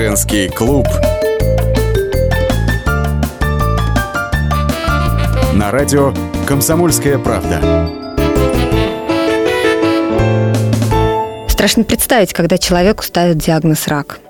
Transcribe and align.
Женский 0.00 0.48
клуб. 0.48 0.86
На 5.54 5.72
радио 5.72 6.14
«Комсомольская 6.46 7.18
правда». 7.18 7.58
Страшно 11.48 11.82
представить, 11.82 12.32
когда 12.32 12.58
человеку 12.58 13.02
ставят 13.02 13.38
диагноз 13.38 13.88
рак– 13.88 14.20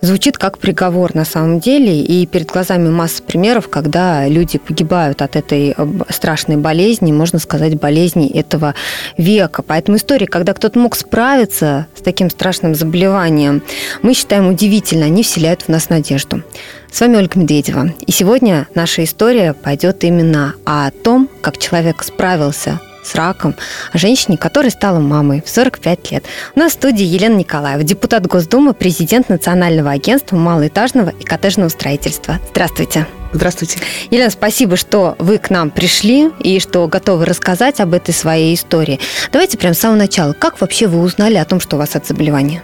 звучит 0.00 0.38
как 0.38 0.58
приговор 0.58 1.14
на 1.14 1.24
самом 1.24 1.60
деле, 1.60 2.02
и 2.02 2.26
перед 2.26 2.48
глазами 2.48 2.88
масса 2.88 3.22
примеров, 3.22 3.68
когда 3.68 4.26
люди 4.28 4.58
погибают 4.58 5.22
от 5.22 5.36
этой 5.36 5.74
э, 5.76 5.86
страшной 6.10 6.56
болезни, 6.56 7.12
можно 7.12 7.38
сказать, 7.38 7.78
болезни 7.78 8.28
этого 8.28 8.74
века. 9.16 9.62
Поэтому 9.62 9.96
история, 9.96 10.26
когда 10.26 10.54
кто-то 10.54 10.78
мог 10.78 10.96
справиться 10.96 11.86
с 11.96 12.00
таким 12.00 12.30
страшным 12.30 12.74
заболеванием, 12.74 13.62
мы 14.02 14.14
считаем 14.14 14.48
удивительно, 14.48 15.06
они 15.06 15.22
вселяют 15.22 15.62
в 15.62 15.68
нас 15.68 15.88
надежду. 15.88 16.42
С 16.90 17.00
вами 17.00 17.16
Ольга 17.16 17.38
Медведева. 17.38 17.92
И 18.06 18.12
сегодня 18.12 18.66
наша 18.74 19.04
история 19.04 19.52
пойдет 19.52 20.04
именно 20.04 20.54
о 20.64 20.90
том, 20.90 21.28
как 21.42 21.58
человек 21.58 22.02
справился 22.02 22.80
с 23.02 23.14
раком, 23.14 23.54
о 23.92 23.98
женщине, 23.98 24.36
которая 24.36 24.70
стала 24.70 24.98
мамой 24.98 25.42
в 25.44 25.48
45 25.48 26.10
лет. 26.10 26.24
У 26.54 26.58
нас 26.58 26.72
в 26.72 26.74
студии 26.74 27.04
Елена 27.04 27.36
Николаева, 27.36 27.82
депутат 27.82 28.26
Госдумы, 28.26 28.74
президент 28.74 29.28
Национального 29.28 29.90
агентства 29.90 30.36
малоэтажного 30.36 31.10
и 31.10 31.24
коттеджного 31.24 31.68
строительства. 31.68 32.38
Здравствуйте. 32.50 33.06
Здравствуйте. 33.32 33.78
Елена, 34.10 34.30
спасибо, 34.30 34.76
что 34.76 35.14
вы 35.18 35.36
к 35.38 35.50
нам 35.50 35.70
пришли 35.70 36.30
и 36.40 36.60
что 36.60 36.86
готовы 36.88 37.26
рассказать 37.26 37.78
об 37.80 37.92
этой 37.92 38.14
своей 38.14 38.54
истории. 38.54 39.00
Давайте 39.32 39.58
прямо 39.58 39.74
с 39.74 39.80
самого 39.80 39.98
начала. 39.98 40.32
Как 40.32 40.60
вообще 40.60 40.86
вы 40.86 41.00
узнали 41.00 41.34
о 41.34 41.44
том, 41.44 41.60
что 41.60 41.76
у 41.76 41.78
вас 41.78 41.94
это 41.94 42.06
заболевание? 42.06 42.62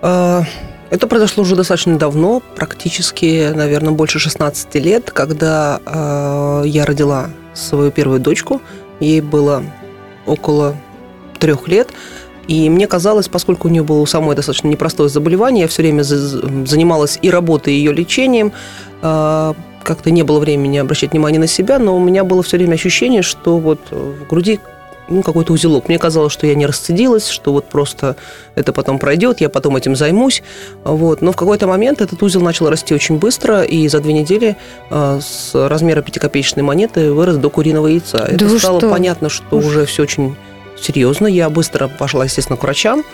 А, 0.00 0.42
это 0.90 1.06
произошло 1.06 1.44
уже 1.44 1.54
достаточно 1.54 1.96
давно, 1.96 2.42
практически, 2.56 3.52
наверное, 3.54 3.92
больше 3.92 4.18
16 4.18 4.74
лет, 4.74 5.12
когда 5.12 5.80
э, 5.86 6.64
я 6.66 6.84
родила 6.84 7.30
свою 7.54 7.90
первую 7.92 8.18
дочку– 8.18 8.60
Ей 9.02 9.20
было 9.20 9.64
около 10.26 10.76
трех 11.40 11.66
лет. 11.66 11.88
И 12.46 12.70
мне 12.70 12.86
казалось, 12.86 13.28
поскольку 13.28 13.68
у 13.68 13.70
нее 13.70 13.82
было 13.82 13.98
у 13.98 14.06
самой 14.06 14.36
достаточно 14.36 14.68
непростое 14.68 15.08
заболевание, 15.08 15.62
я 15.62 15.68
все 15.68 15.82
время 15.82 16.02
занималась 16.02 17.18
и 17.22 17.30
работой, 17.30 17.74
и 17.74 17.76
ее 17.76 17.92
лечением, 17.92 18.52
а, 19.00 19.54
как-то 19.82 20.10
не 20.10 20.22
было 20.22 20.38
времени 20.38 20.78
обращать 20.78 21.12
внимание 21.12 21.40
на 21.40 21.46
себя, 21.46 21.78
но 21.78 21.96
у 21.96 22.00
меня 22.00 22.24
было 22.24 22.42
все 22.42 22.56
время 22.56 22.74
ощущение, 22.74 23.22
что 23.22 23.58
вот 23.58 23.80
в 23.90 24.26
груди 24.28 24.60
ну, 25.08 25.22
какой-то 25.22 25.52
узелок. 25.52 25.88
Мне 25.88 25.98
казалось, 25.98 26.32
что 26.32 26.46
я 26.46 26.54
не 26.54 26.66
расцедилась, 26.66 27.28
что 27.28 27.52
вот 27.52 27.66
просто 27.66 28.16
это 28.54 28.72
потом 28.72 28.98
пройдет, 28.98 29.40
я 29.40 29.48
потом 29.48 29.76
этим 29.76 29.96
займусь. 29.96 30.42
Вот. 30.84 31.22
Но 31.22 31.32
в 31.32 31.36
какой-то 31.36 31.66
момент 31.66 32.00
этот 32.00 32.22
узел 32.22 32.40
начал 32.40 32.68
расти 32.68 32.94
очень 32.94 33.18
быстро, 33.18 33.62
и 33.62 33.88
за 33.88 34.00
две 34.00 34.12
недели 34.12 34.56
э, 34.90 35.20
с 35.22 35.54
размера 35.54 36.02
пятикопеечной 36.02 36.62
монеты 36.62 37.12
вырос 37.12 37.36
до 37.36 37.50
куриного 37.50 37.88
яйца. 37.88 38.18
Да 38.18 38.46
это 38.46 38.58
стало 38.58 38.80
что? 38.80 38.90
понятно, 38.90 39.28
что 39.28 39.56
Уж. 39.56 39.66
уже 39.66 39.86
все 39.86 40.02
очень 40.02 40.36
серьезно. 40.80 41.26
Я 41.26 41.48
быстро 41.50 41.88
пошла, 41.88 42.24
естественно, 42.24 42.56
к 42.56 42.62
врачам. 42.62 43.04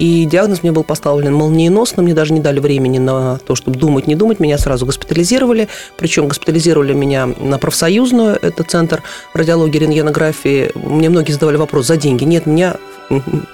И 0.00 0.24
диагноз 0.24 0.62
мне 0.62 0.72
был 0.72 0.82
поставлен 0.82 1.34
молниеносно, 1.34 2.02
мне 2.02 2.14
даже 2.14 2.32
не 2.32 2.40
дали 2.40 2.58
времени 2.58 2.96
на 2.96 3.36
то, 3.36 3.54
чтобы 3.54 3.78
думать, 3.78 4.06
не 4.06 4.14
думать. 4.14 4.40
Меня 4.40 4.56
сразу 4.56 4.86
госпитализировали, 4.86 5.68
причем 5.98 6.26
госпитализировали 6.26 6.94
меня 6.94 7.26
на 7.26 7.58
профсоюзную, 7.58 8.38
это 8.40 8.62
центр 8.62 9.02
радиологии, 9.34 9.78
рентгенографии. 9.78 10.72
Мне 10.74 11.10
многие 11.10 11.32
задавали 11.32 11.58
вопрос, 11.58 11.86
за 11.86 11.98
деньги? 11.98 12.24
Нет, 12.24 12.46
меня 12.46 12.76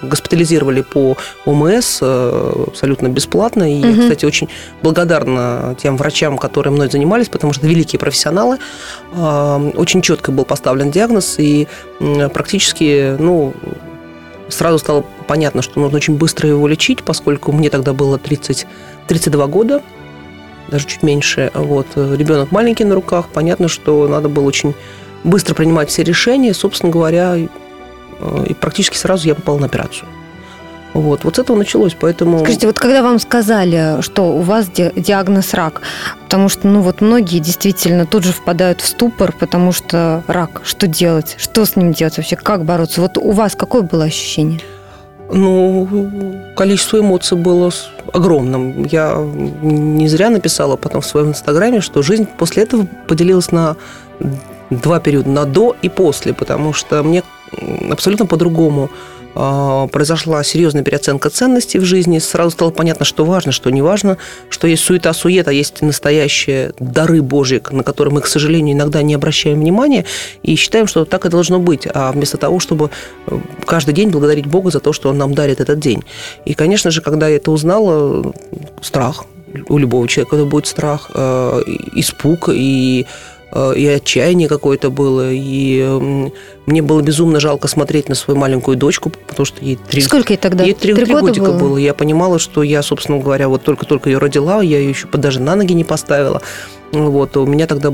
госпитализировали 0.01 0.83
по 0.83 1.17
ОМС 1.45 1.99
э, 2.01 2.63
абсолютно 2.67 3.09
бесплатно. 3.09 3.69
И 3.69 3.79
угу. 3.81 3.87
я, 3.87 4.01
кстати, 4.03 4.23
очень 4.23 4.47
благодарна 4.81 5.75
тем 5.77 5.97
врачам, 5.97 6.37
которые 6.37 6.71
мной 6.71 6.89
занимались, 6.89 7.27
потому 7.27 7.51
что 7.51 7.67
великие 7.67 7.99
профессионалы. 7.99 8.57
Очень 9.11 10.01
четко 10.01 10.31
был 10.31 10.45
поставлен 10.45 10.91
диагноз, 10.91 11.39
и 11.39 11.67
практически, 12.31 13.17
ну, 13.19 13.53
сразу 14.49 14.79
стало 14.79 15.05
понятно, 15.27 15.61
что 15.61 15.79
нужно 15.79 15.97
очень 15.97 16.15
быстро 16.15 16.49
его 16.49 16.67
лечить, 16.67 17.03
поскольку 17.03 17.51
мне 17.51 17.69
тогда 17.69 17.93
было 17.93 18.17
30, 18.17 18.67
32 19.07 19.47
года, 19.47 19.81
даже 20.69 20.85
чуть 20.85 21.03
меньше. 21.03 21.51
Вот. 21.53 21.87
Ребенок 21.95 22.51
маленький 22.51 22.83
на 22.83 22.95
руках, 22.95 23.27
понятно, 23.33 23.67
что 23.67 24.07
надо 24.07 24.29
было 24.29 24.43
очень 24.45 24.73
быстро 25.23 25.53
принимать 25.53 25.89
все 25.89 26.03
решения. 26.03 26.53
Собственно 26.53 26.91
говоря, 26.91 27.35
и 27.37 27.47
практически 28.59 28.97
сразу 28.97 29.27
я 29.27 29.35
попала 29.35 29.59
на 29.59 29.65
операцию. 29.67 30.07
Вот, 30.93 31.23
вот 31.23 31.35
с 31.35 31.39
этого 31.39 31.57
началось, 31.57 31.95
поэтому... 31.99 32.39
Скажите, 32.39 32.67
вот 32.67 32.79
когда 32.79 33.03
вам 33.03 33.19
сказали, 33.19 34.01
что 34.01 34.35
у 34.35 34.41
вас 34.41 34.67
диагноз 34.69 35.53
рак, 35.53 35.81
потому 36.23 36.49
что, 36.49 36.67
ну 36.67 36.81
вот 36.81 37.01
многие 37.01 37.39
действительно 37.39 38.05
тут 38.05 38.23
же 38.23 38.31
впадают 38.31 38.81
в 38.81 38.87
ступор, 38.87 39.31
потому 39.31 39.71
что 39.71 40.23
рак, 40.27 40.61
что 40.63 40.87
делать, 40.87 41.35
что 41.37 41.65
с 41.65 41.75
ним 41.75 41.93
делать 41.93 42.17
вообще, 42.17 42.35
как 42.35 42.65
бороться? 42.65 43.01
Вот 43.01 43.17
у 43.17 43.31
вас 43.31 43.55
какое 43.55 43.83
было 43.83 44.05
ощущение? 44.05 44.59
Ну, 45.29 45.87
количество 46.55 46.99
эмоций 46.99 47.37
было 47.37 47.69
огромным. 48.13 48.85
Я 48.85 49.15
не 49.61 50.07
зря 50.07 50.29
написала 50.29 50.77
потом 50.77 51.01
в 51.01 51.05
своем 51.05 51.29
инстаграме, 51.29 51.81
что 51.81 52.01
жизнь 52.01 52.25
после 52.37 52.63
этого 52.63 52.87
поделилась 53.07 53.51
на 53.51 53.75
два 54.69 54.99
периода, 54.99 55.29
на 55.29 55.45
до 55.45 55.75
и 55.81 55.89
после, 55.89 56.33
потому 56.33 56.73
что 56.73 57.03
мне 57.03 57.23
абсолютно 57.91 58.25
по-другому 58.25 58.89
произошла 59.91 60.43
серьезная 60.43 60.83
переоценка 60.83 61.29
ценностей 61.29 61.79
в 61.79 61.85
жизни. 61.85 62.17
Сразу 62.19 62.51
стало 62.51 62.71
понятно, 62.71 63.05
что 63.05 63.23
важно, 63.23 63.51
что 63.51 63.69
не 63.69 63.81
важно, 63.81 64.17
что 64.49 64.67
есть 64.67 64.83
суета-суета, 64.83 65.51
есть 65.51 65.81
настоящие 65.81 66.73
дары 66.79 67.21
Божьи, 67.21 67.61
на 67.71 67.83
которые 67.83 68.13
мы, 68.13 68.21
к 68.21 68.27
сожалению, 68.27 68.75
иногда 68.75 69.01
не 69.01 69.13
обращаем 69.13 69.59
внимания 69.59 70.05
и 70.41 70.55
считаем, 70.55 70.87
что 70.87 71.05
так 71.05 71.25
и 71.25 71.29
должно 71.29 71.59
быть, 71.59 71.87
а 71.93 72.11
вместо 72.11 72.37
того, 72.37 72.59
чтобы 72.59 72.89
э, 73.27 73.39
каждый 73.65 73.93
день 73.93 74.09
благодарить 74.09 74.47
Бога 74.47 74.71
за 74.71 74.79
то, 74.79 74.91
что 74.91 75.09
Он 75.09 75.17
нам 75.17 75.35
дарит 75.35 75.61
этот 75.61 75.79
день. 75.79 76.03
И, 76.45 76.53
конечно 76.53 76.89
же, 76.89 77.01
когда 77.01 77.27
я 77.27 77.35
это 77.35 77.51
узнала, 77.51 78.33
страх, 78.81 79.25
у 79.69 79.77
любого 79.77 80.07
человека 80.07 80.35
это 80.35 80.45
будет 80.45 80.67
страх, 80.67 81.11
э, 81.13 81.61
испуг 81.93 82.49
и 82.51 83.05
Э, 83.05 83.36
и 83.55 83.87
отчаяние 83.87 84.49
какое-то 84.49 84.89
было, 84.89 85.31
и 85.31 86.31
мне 86.65 86.81
было 86.81 87.01
безумно 87.01 87.39
жалко 87.39 87.69
смотреть 87.69 88.09
на 88.09 88.15
свою 88.15 88.37
маленькую 88.37 88.75
дочку, 88.75 89.09
потому 89.09 89.45
что 89.45 89.63
ей 89.63 89.77
три... 89.77 90.01
Сколько 90.01 90.33
ей 90.33 90.37
тогда? 90.37 90.65
Ей 90.65 90.73
три, 90.73 90.93
три, 90.93 91.05
три 91.05 91.13
годика 91.13 91.45
было? 91.45 91.57
было. 91.57 91.77
Я 91.77 91.93
понимала, 91.93 92.39
что 92.39 92.61
я, 92.61 92.81
собственно 92.81 93.19
говоря, 93.19 93.47
вот 93.47 93.63
только-только 93.63 94.09
ее 94.09 94.17
родила, 94.17 94.61
я 94.61 94.79
ее 94.79 94.89
еще 94.89 95.07
даже 95.07 95.39
на 95.39 95.55
ноги 95.55 95.73
не 95.73 95.85
поставила. 95.85 96.41
Вот, 96.91 97.37
у 97.37 97.45
меня 97.45 97.67
тогда 97.67 97.93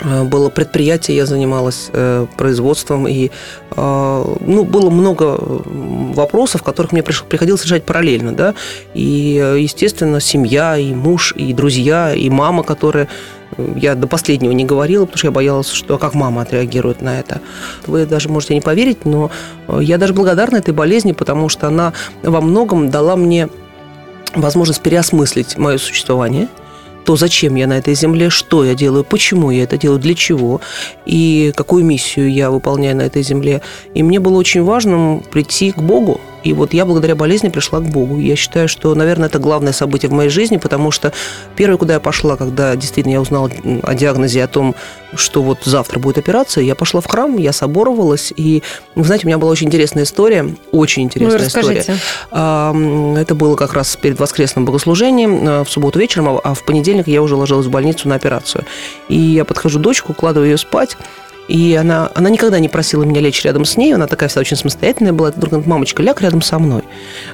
э, 0.00 0.24
было 0.24 0.50
предприятие, 0.50 1.16
я 1.16 1.24
занималась 1.24 1.90
э, 1.92 2.26
производством, 2.36 3.06
и 3.06 3.30
ну, 3.76 4.64
было 4.64 4.90
много 4.90 5.38
вопросов, 5.38 6.64
которых 6.64 6.90
мне 6.90 7.04
приходилось 7.04 7.64
решать 7.64 7.84
параллельно, 7.84 8.32
да, 8.32 8.54
и, 8.92 9.54
естественно, 9.56 10.20
семья, 10.20 10.76
и 10.76 10.94
муж, 10.94 11.32
и 11.36 11.52
друзья, 11.52 12.12
и 12.12 12.28
мама, 12.28 12.64
которые 12.64 13.08
я 13.76 13.94
до 13.94 14.06
последнего 14.06 14.52
не 14.52 14.64
говорила, 14.64 15.04
потому 15.04 15.18
что 15.18 15.26
я 15.28 15.32
боялась, 15.32 15.70
что 15.70 15.98
как 15.98 16.14
мама 16.14 16.42
отреагирует 16.42 17.02
на 17.02 17.18
это. 17.18 17.40
Вы 17.86 18.06
даже 18.06 18.28
можете 18.28 18.54
не 18.54 18.60
поверить, 18.60 19.04
но 19.04 19.30
э, 19.68 19.80
я 19.82 19.98
даже 19.98 20.14
благодарна 20.14 20.56
этой 20.56 20.74
болезни, 20.74 21.12
потому 21.12 21.48
что 21.48 21.66
она 21.66 21.92
во 22.22 22.40
многом 22.40 22.90
дала 22.90 23.16
мне 23.16 23.48
возможность 24.34 24.82
переосмыслить 24.82 25.56
мое 25.56 25.78
существование– 25.78 26.48
то, 27.08 27.16
зачем 27.16 27.54
я 27.54 27.66
на 27.66 27.78
этой 27.78 27.94
земле, 27.94 28.28
что 28.28 28.66
я 28.66 28.74
делаю, 28.74 29.02
почему 29.02 29.50
я 29.50 29.62
это 29.62 29.78
делаю, 29.78 29.98
для 29.98 30.14
чего, 30.14 30.60
и 31.06 31.54
какую 31.56 31.82
миссию 31.82 32.30
я 32.30 32.50
выполняю 32.50 32.96
на 32.96 33.00
этой 33.00 33.22
земле. 33.22 33.62
И 33.94 34.02
мне 34.02 34.20
было 34.20 34.36
очень 34.36 34.62
важно 34.62 35.22
прийти 35.30 35.72
к 35.72 35.78
Богу, 35.78 36.20
и 36.44 36.52
вот 36.52 36.72
я 36.72 36.84
благодаря 36.84 37.14
болезни 37.14 37.48
пришла 37.48 37.80
к 37.80 37.84
Богу. 37.84 38.18
Я 38.18 38.36
считаю, 38.36 38.68
что, 38.68 38.94
наверное, 38.94 39.28
это 39.28 39.38
главное 39.38 39.72
событие 39.72 40.08
в 40.10 40.12
моей 40.12 40.30
жизни, 40.30 40.56
потому 40.56 40.90
что 40.90 41.12
первое, 41.56 41.78
куда 41.78 41.94
я 41.94 42.00
пошла, 42.00 42.36
когда 42.36 42.76
действительно 42.76 43.14
я 43.14 43.20
узнала 43.20 43.50
о 43.82 43.94
диагнозе, 43.94 44.42
о 44.44 44.48
том, 44.48 44.74
что 45.14 45.42
вот 45.42 45.60
завтра 45.64 45.98
будет 45.98 46.18
операция, 46.18 46.64
я 46.64 46.74
пошла 46.74 47.00
в 47.00 47.06
храм, 47.06 47.36
я 47.36 47.52
соборовалась, 47.52 48.32
и, 48.36 48.62
вы 48.94 49.04
знаете, 49.04 49.26
у 49.26 49.28
меня 49.28 49.38
была 49.38 49.50
очень 49.50 49.66
интересная 49.66 50.04
история, 50.04 50.54
очень 50.70 51.04
интересная 51.04 51.40
ну, 51.40 51.46
история. 51.46 53.20
Это 53.20 53.34
было 53.34 53.56
как 53.56 53.72
раз 53.72 53.96
перед 53.96 54.18
воскресным 54.20 54.64
богослужением 54.64 55.48
э, 55.48 55.64
в 55.64 55.70
субботу 55.70 55.98
вечером, 55.98 56.40
а 56.42 56.54
в 56.54 56.64
понедельник 56.64 57.08
я 57.08 57.22
уже 57.22 57.36
ложилась 57.36 57.66
в 57.66 57.70
больницу 57.70 58.08
на 58.08 58.14
операцию. 58.14 58.64
И 59.08 59.16
я 59.16 59.44
подхожу 59.44 59.78
дочку, 59.78 60.12
укладываю 60.12 60.50
ее 60.50 60.58
спать, 60.58 60.96
и 61.48 61.74
она, 61.74 62.10
она 62.14 62.28
никогда 62.28 62.58
не 62.58 62.68
просила 62.68 63.02
меня 63.04 63.20
лечь 63.20 63.42
рядом 63.42 63.64
с 63.64 63.76
ней, 63.76 63.94
она 63.94 64.06
такая 64.06 64.28
вся 64.28 64.40
очень 64.40 64.56
самостоятельная 64.56 65.14
была. 65.14 65.30
Вдруг 65.30 65.50
говорит, 65.50 65.66
мамочка, 65.66 66.02
ляг 66.02 66.20
рядом 66.20 66.42
со 66.42 66.58
мной. 66.58 66.82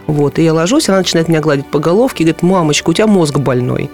Вот, 0.06 0.38
и 0.38 0.44
я 0.44 0.54
ложусь, 0.54 0.88
она 0.88 0.98
начинает 0.98 1.28
меня 1.28 1.40
гладить 1.40 1.66
по 1.66 1.80
головке 1.80 2.22
и 2.22 2.26
говорит, 2.26 2.42
мамочка, 2.42 2.90
у 2.90 2.92
тебя 2.92 3.08
мозг 3.08 3.38
больной. 3.38 3.90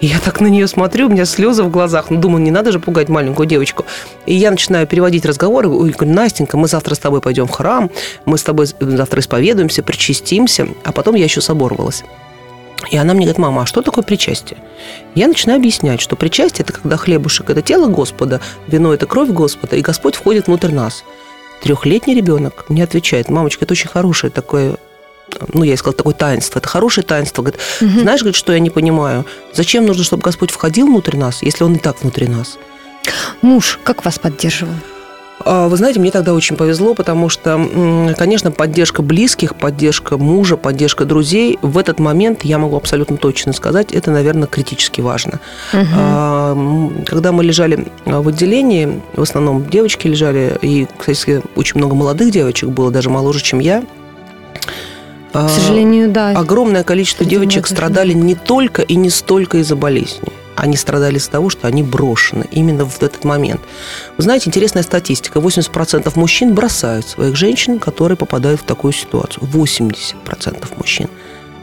И 0.00 0.06
я 0.06 0.18
так 0.18 0.42
на 0.42 0.48
нее 0.48 0.68
смотрю, 0.68 1.06
у 1.06 1.08
меня 1.08 1.24
слезы 1.24 1.62
в 1.62 1.70
глазах. 1.70 2.10
Ну, 2.10 2.20
думаю, 2.20 2.42
не 2.42 2.50
надо 2.50 2.72
же 2.72 2.78
пугать 2.78 3.08
маленькую 3.08 3.46
девочку. 3.46 3.86
И 4.26 4.34
я 4.34 4.50
начинаю 4.50 4.86
переводить 4.86 5.24
разговоры. 5.24 5.70
Ой, 5.70 5.90
говорю, 5.92 6.12
Настенька, 6.12 6.58
мы 6.58 6.68
завтра 6.68 6.94
с 6.94 6.98
тобой 6.98 7.22
пойдем 7.22 7.46
в 7.46 7.50
храм, 7.50 7.90
мы 8.26 8.36
с 8.36 8.42
тобой 8.42 8.66
завтра 8.66 9.20
исповедуемся, 9.20 9.82
причастимся. 9.82 10.68
А 10.82 10.92
потом 10.92 11.14
я 11.14 11.24
еще 11.24 11.40
соборовалась. 11.40 12.04
И 12.90 12.96
она 12.96 13.14
мне 13.14 13.24
говорит, 13.24 13.38
мама, 13.38 13.62
а 13.62 13.66
что 13.66 13.82
такое 13.82 14.04
причастие? 14.04 14.58
Я 15.14 15.28
начинаю 15.28 15.58
объяснять, 15.58 16.00
что 16.00 16.16
причастие– 16.16 16.64
это 16.68 16.72
когда 16.72 16.96
хлебушек– 16.96 17.50
это 17.50 17.62
тело 17.62 17.88
Господа, 17.88 18.40
вино– 18.66 18.92
это 18.94 19.06
кровь 19.06 19.30
Господа, 19.30 19.76
и 19.76 19.82
Господь 19.82 20.14
входит 20.14 20.46
внутрь 20.46 20.72
нас. 20.72 21.04
Трехлетний 21.62 22.14
ребенок 22.14 22.66
мне 22.68 22.84
отвечает, 22.84 23.28
мамочка, 23.30 23.64
это 23.64 23.72
очень 23.72 23.88
хорошее 23.88 24.30
такое 24.30 24.76
ну, 25.52 25.64
я 25.64 25.76
сказала, 25.76 25.96
такое 25.96 26.14
таинство. 26.14 26.58
Это 26.58 26.68
хорошее 26.68 27.04
таинство. 27.04 27.42
Говорит, 27.42 27.60
угу. 27.80 28.00
знаешь, 28.00 28.20
говорит, 28.20 28.36
что 28.36 28.52
я 28.52 28.58
не 28.58 28.70
понимаю? 28.70 29.24
Зачем 29.52 29.86
нужно, 29.86 30.04
чтобы 30.04 30.22
Господь 30.22 30.50
входил 30.50 30.86
внутрь 30.86 31.16
нас, 31.16 31.42
если 31.42 31.64
Он 31.64 31.74
и 31.74 31.78
так 31.78 32.02
внутри 32.02 32.28
нас? 32.28 32.58
Муж 33.42 33.80
как 33.84 34.04
вас 34.04 34.18
поддерживал? 34.18 34.74
А, 35.40 35.68
вы 35.68 35.76
знаете, 35.76 36.00
мне 36.00 36.10
тогда 36.10 36.32
очень 36.32 36.56
повезло, 36.56 36.94
потому 36.94 37.28
что, 37.28 38.14
конечно, 38.16 38.50
поддержка 38.50 39.02
близких, 39.02 39.56
поддержка 39.56 40.16
мужа, 40.16 40.56
поддержка 40.56 41.04
друзей, 41.04 41.58
в 41.60 41.76
этот 41.78 41.98
момент, 41.98 42.44
я 42.44 42.58
могу 42.58 42.76
абсолютно 42.76 43.16
точно 43.16 43.52
сказать, 43.52 43.92
это, 43.92 44.10
наверное, 44.10 44.46
критически 44.46 45.00
важно. 45.00 45.40
Угу. 45.72 47.04
Когда 47.06 47.32
мы 47.32 47.44
лежали 47.44 47.86
в 48.04 48.28
отделении, 48.28 49.00
в 49.14 49.22
основном 49.22 49.68
девочки 49.68 50.06
лежали, 50.06 50.56
и, 50.62 50.86
кстати, 50.96 51.42
очень 51.56 51.78
много 51.78 51.94
молодых 51.94 52.30
девочек 52.30 52.68
было, 52.68 52.90
даже 52.90 53.10
моложе, 53.10 53.42
чем 53.42 53.58
я, 53.58 53.82
к 55.32 55.48
сожалению, 55.48 56.10
да. 56.10 56.30
Огромное 56.30 56.84
количество 56.84 57.26
девочек 57.26 57.66
страдали 57.66 58.12
не 58.12 58.36
только 58.36 58.82
и 58.82 58.94
не 58.94 59.10
столько 59.10 59.58
из-за 59.58 59.74
болезни 59.74 60.28
они 60.56 60.76
страдали 60.76 61.18
из-за 61.18 61.30
того, 61.30 61.50
что 61.50 61.66
они 61.66 61.82
брошены 61.82 62.46
именно 62.50 62.84
в 62.84 63.02
этот 63.02 63.24
момент. 63.24 63.60
Вы 64.16 64.22
знаете, 64.22 64.48
интересная 64.48 64.82
статистика. 64.82 65.38
80% 65.38 66.12
мужчин 66.18 66.54
бросают 66.54 67.06
своих 67.06 67.36
женщин, 67.36 67.78
которые 67.78 68.16
попадают 68.16 68.60
в 68.60 68.64
такую 68.64 68.92
ситуацию. 68.92 69.44
80% 69.44 70.76
мужчин. 70.76 71.08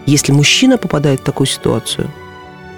Если 0.06 0.32
мужчина 0.32 0.78
попадает 0.78 1.22
в 1.22 1.24
такую 1.24 1.48
ситуацию, 1.48 2.10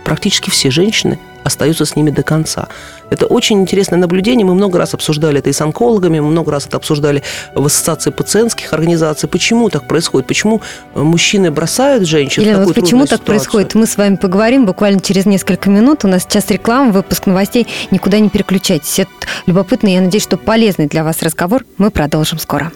практически 0.03 0.49
все 0.49 0.71
женщины 0.71 1.19
остаются 1.43 1.85
с 1.85 1.95
ними 1.95 2.09
до 2.09 2.23
конца. 2.23 2.67
Это 3.09 3.25
очень 3.25 3.61
интересное 3.61 3.99
наблюдение. 3.99 4.45
Мы 4.45 4.55
много 4.55 4.79
раз 4.79 4.93
обсуждали 4.93 5.39
это 5.39 5.49
и 5.49 5.53
с 5.53 5.61
онкологами, 5.61 6.19
мы 6.19 6.29
много 6.29 6.51
раз 6.51 6.65
это 6.65 6.77
обсуждали 6.77 7.21
в 7.53 7.65
ассоциации 7.65 8.11
пациентских 8.11 8.73
организаций. 8.73 9.29
Почему 9.29 9.69
так 9.69 9.87
происходит? 9.87 10.27
Почему 10.27 10.61
мужчины 10.95 11.51
бросают 11.51 12.07
женщин 12.07 12.43
Елена, 12.43 12.59
в 12.59 12.59
такую 12.61 12.75
вот 12.75 12.81
почему 12.81 13.05
так 13.05 13.21
происходит? 13.21 13.75
Мы 13.75 13.85
с 13.85 13.97
вами 13.97 14.15
поговорим 14.15 14.65
буквально 14.65 15.01
через 15.01 15.25
несколько 15.25 15.69
минут. 15.69 16.05
У 16.05 16.07
нас 16.07 16.23
сейчас 16.23 16.49
реклама, 16.49 16.91
выпуск 16.91 17.25
новостей. 17.25 17.67
Никуда 17.91 18.19
не 18.19 18.29
переключайтесь. 18.29 18.99
Это 18.99 19.11
любопытно. 19.45 19.89
Я 19.89 20.01
надеюсь, 20.01 20.23
что 20.23 20.37
полезный 20.37 20.87
для 20.87 21.03
вас 21.03 21.21
разговор. 21.21 21.65
Мы 21.77 21.91
продолжим 21.91 22.39
скоро. 22.39 22.71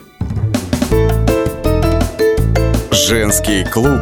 Женский 2.91 3.63
клуб. 3.63 4.01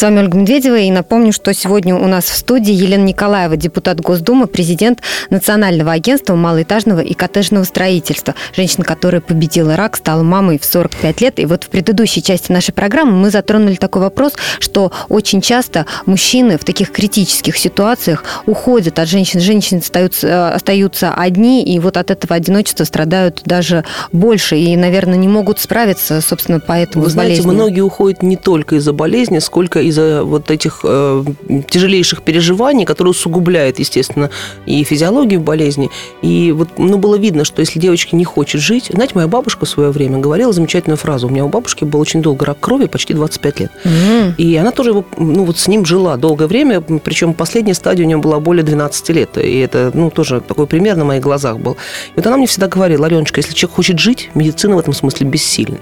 С 0.00 0.02
вами 0.02 0.20
Ольга 0.20 0.38
Медведева, 0.38 0.78
и 0.78 0.90
напомню, 0.90 1.30
что 1.30 1.52
сегодня 1.52 1.94
у 1.94 2.06
нас 2.06 2.24
в 2.24 2.34
студии 2.34 2.72
Елена 2.72 3.04
Николаева, 3.04 3.58
депутат 3.58 4.00
Госдумы, 4.00 4.46
президент 4.46 5.00
Национального 5.28 5.92
агентства 5.92 6.36
малоэтажного 6.36 7.00
и 7.00 7.12
коттеджного 7.12 7.64
строительства. 7.64 8.34
Женщина, 8.56 8.82
которая 8.82 9.20
победила 9.20 9.76
рак, 9.76 9.96
стала 9.96 10.22
мамой 10.22 10.58
в 10.58 10.64
45 10.64 11.20
лет. 11.20 11.38
И 11.38 11.44
вот 11.44 11.64
в 11.64 11.68
предыдущей 11.68 12.22
части 12.22 12.50
нашей 12.50 12.72
программы 12.72 13.12
мы 13.12 13.28
затронули 13.28 13.74
такой 13.74 14.00
вопрос, 14.00 14.32
что 14.58 14.90
очень 15.10 15.42
часто 15.42 15.84
мужчины 16.06 16.56
в 16.56 16.64
таких 16.64 16.92
критических 16.92 17.58
ситуациях 17.58 18.24
уходят 18.46 18.98
от 18.98 19.06
женщин. 19.06 19.38
Женщины 19.40 19.80
остаются, 19.80 20.54
остаются 20.54 21.12
одни, 21.12 21.62
и 21.62 21.78
вот 21.78 21.98
от 21.98 22.10
этого 22.10 22.36
одиночества 22.36 22.84
страдают 22.84 23.42
даже 23.44 23.84
больше, 24.12 24.56
и, 24.56 24.74
наверное, 24.78 25.18
не 25.18 25.28
могут 25.28 25.60
справиться, 25.60 26.22
собственно, 26.22 26.58
поэтому 26.58 27.04
Вы 27.04 27.10
знаете, 27.10 27.42
болезнью. 27.42 27.54
многие 27.54 27.80
уходят 27.82 28.22
не 28.22 28.38
только 28.38 28.76
из-за 28.76 28.94
болезни, 28.94 29.40
сколько 29.40 29.89
из-за 29.90 30.24
вот 30.24 30.50
этих 30.50 30.80
э, 30.84 31.24
тяжелейших 31.68 32.22
переживаний, 32.22 32.84
которые 32.84 33.10
усугубляют, 33.10 33.78
естественно, 33.78 34.30
и 34.66 34.82
физиологию 34.84 35.40
болезни. 35.40 35.90
И 36.22 36.52
вот 36.52 36.68
ну, 36.78 36.98
было 36.98 37.16
видно, 37.16 37.44
что 37.44 37.60
если 37.60 37.78
девочка 37.78 38.16
не 38.16 38.24
хочет 38.24 38.60
жить... 38.60 38.90
Знаете, 38.92 39.14
моя 39.14 39.28
бабушка 39.28 39.66
в 39.66 39.68
свое 39.68 39.90
время 39.90 40.18
говорила 40.18 40.52
замечательную 40.52 40.96
фразу. 40.96 41.28
У 41.28 41.30
меня 41.30 41.44
у 41.44 41.48
бабушки 41.48 41.84
был 41.84 42.00
очень 42.00 42.22
долго 42.22 42.46
рак 42.46 42.60
крови, 42.60 42.86
почти 42.86 43.14
25 43.14 43.60
лет. 43.60 43.70
Mm. 43.84 44.34
И 44.36 44.56
она 44.56 44.70
тоже 44.70 44.90
его, 44.90 45.04
ну, 45.16 45.44
вот 45.44 45.58
с 45.58 45.68
ним 45.68 45.84
жила 45.84 46.16
долгое 46.16 46.46
время, 46.46 46.80
причем 46.80 47.34
последняя 47.34 47.74
стадия 47.74 48.04
у 48.04 48.08
нее 48.08 48.18
была 48.18 48.40
более 48.40 48.62
12 48.62 49.08
лет. 49.10 49.38
И 49.38 49.58
это, 49.60 49.90
ну, 49.94 50.10
тоже 50.10 50.40
такой 50.40 50.66
пример 50.66 50.96
на 50.96 51.04
моих 51.04 51.22
глазах 51.22 51.58
был. 51.58 51.72
И 51.72 52.16
вот 52.16 52.26
она 52.26 52.36
мне 52.36 52.46
всегда 52.46 52.68
говорила, 52.68 53.06
Аленочка, 53.06 53.40
если 53.40 53.54
человек 53.54 53.76
хочет 53.76 53.98
жить, 53.98 54.30
медицина 54.34 54.76
в 54.76 54.78
этом 54.78 54.94
смысле 54.94 55.26
бессильна. 55.26 55.78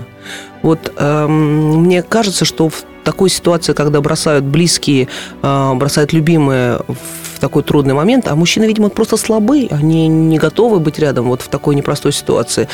Вот 0.62 0.92
эм, 0.96 1.82
мне 1.82 2.02
кажется, 2.02 2.44
что 2.44 2.68
в 2.68 2.84
такой 3.04 3.30
ситуации, 3.30 3.72
когда 3.72 4.00
бросают 4.00 4.44
близкие, 4.44 5.08
э, 5.42 5.74
бросают 5.74 6.12
любимые 6.12 6.80
в 6.88 7.27
такой 7.38 7.62
трудный 7.62 7.94
момент, 7.94 8.28
а 8.28 8.34
мужчины, 8.34 8.64
видимо, 8.64 8.88
просто 8.88 9.16
слабы, 9.16 9.68
они 9.70 10.08
не 10.08 10.38
готовы 10.38 10.80
быть 10.80 10.98
рядом 10.98 11.28
вот 11.28 11.42
в 11.42 11.48
такой 11.48 11.74
непростой 11.74 12.12
ситуации, 12.12 12.68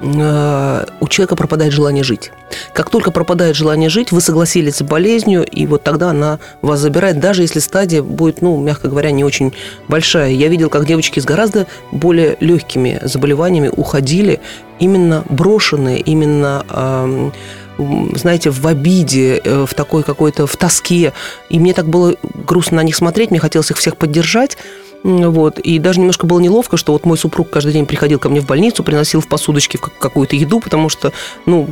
э, 0.00 0.84
у 1.00 1.08
человека 1.08 1.36
пропадает 1.36 1.72
желание 1.72 2.04
жить. 2.04 2.32
Как 2.72 2.90
только 2.90 3.10
пропадает 3.10 3.56
желание 3.56 3.88
жить, 3.88 4.12
вы 4.12 4.20
согласились 4.20 4.76
с 4.76 4.82
болезнью, 4.82 5.44
и 5.44 5.66
вот 5.66 5.82
тогда 5.82 6.10
она 6.10 6.38
вас 6.62 6.80
забирает, 6.80 7.20
даже 7.20 7.42
если 7.42 7.60
стадия 7.60 8.02
будет, 8.02 8.42
ну, 8.42 8.60
мягко 8.60 8.88
говоря, 8.88 9.10
не 9.10 9.24
очень 9.24 9.52
большая. 9.88 10.30
Я 10.30 10.48
видел, 10.48 10.68
как 10.68 10.86
девочки 10.86 11.20
с 11.20 11.24
гораздо 11.24 11.66
более 11.92 12.36
легкими 12.40 13.00
заболеваниями 13.02 13.70
уходили, 13.74 14.40
именно 14.78 15.24
брошенные, 15.28 16.00
именно 16.00 17.32
знаете, 18.14 18.50
в 18.50 18.66
обиде, 18.66 19.40
э, 19.44 19.64
в 19.66 19.74
такой 19.74 20.02
какой-то, 20.02 20.46
в 20.46 20.56
тоске. 20.56 21.12
И 21.48 21.58
мне 21.58 21.74
так 21.74 21.86
было 21.88 22.14
грустно 22.46 22.78
на 22.78 22.82
них 22.82 22.96
смотреть, 22.96 23.30
мне 23.30 23.40
хотелось 23.40 23.70
их 23.70 23.76
всех 23.76 23.96
поддержать. 23.96 24.56
Вот. 25.02 25.58
И 25.58 25.78
даже 25.78 26.00
немножко 26.00 26.26
было 26.26 26.40
неловко, 26.40 26.76
что 26.76 26.92
вот 26.92 27.06
мой 27.06 27.16
супруг 27.16 27.50
каждый 27.50 27.72
день 27.72 27.86
приходил 27.86 28.18
ко 28.18 28.28
мне 28.28 28.40
в 28.40 28.46
больницу, 28.46 28.84
приносил 28.84 29.20
в 29.20 29.28
посудочке 29.28 29.78
какую-то 29.78 30.36
еду, 30.36 30.60
потому 30.60 30.88
что, 30.88 31.12
ну, 31.46 31.66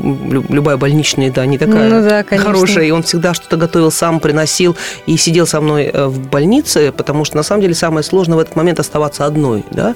любая 0.48 0.76
больничная 0.76 1.26
еда 1.26 1.44
не 1.46 1.58
такая 1.58 1.88
ну, 1.88 2.08
да, 2.08 2.24
хорошая, 2.24 2.86
и 2.86 2.90
он 2.90 3.02
всегда 3.02 3.34
что-то 3.34 3.56
готовил 3.56 3.90
сам, 3.90 4.20
приносил 4.20 4.76
и 5.06 5.16
сидел 5.16 5.46
со 5.46 5.60
мной 5.60 5.84
э, 5.84 6.06
в 6.06 6.28
больнице, 6.28 6.92
потому 6.92 7.24
что, 7.24 7.36
на 7.36 7.42
самом 7.42 7.62
деле, 7.62 7.74
самое 7.74 8.02
сложное 8.02 8.36
в 8.36 8.40
этот 8.40 8.56
момент 8.56 8.80
оставаться 8.80 9.26
одной, 9.26 9.64
да. 9.70 9.94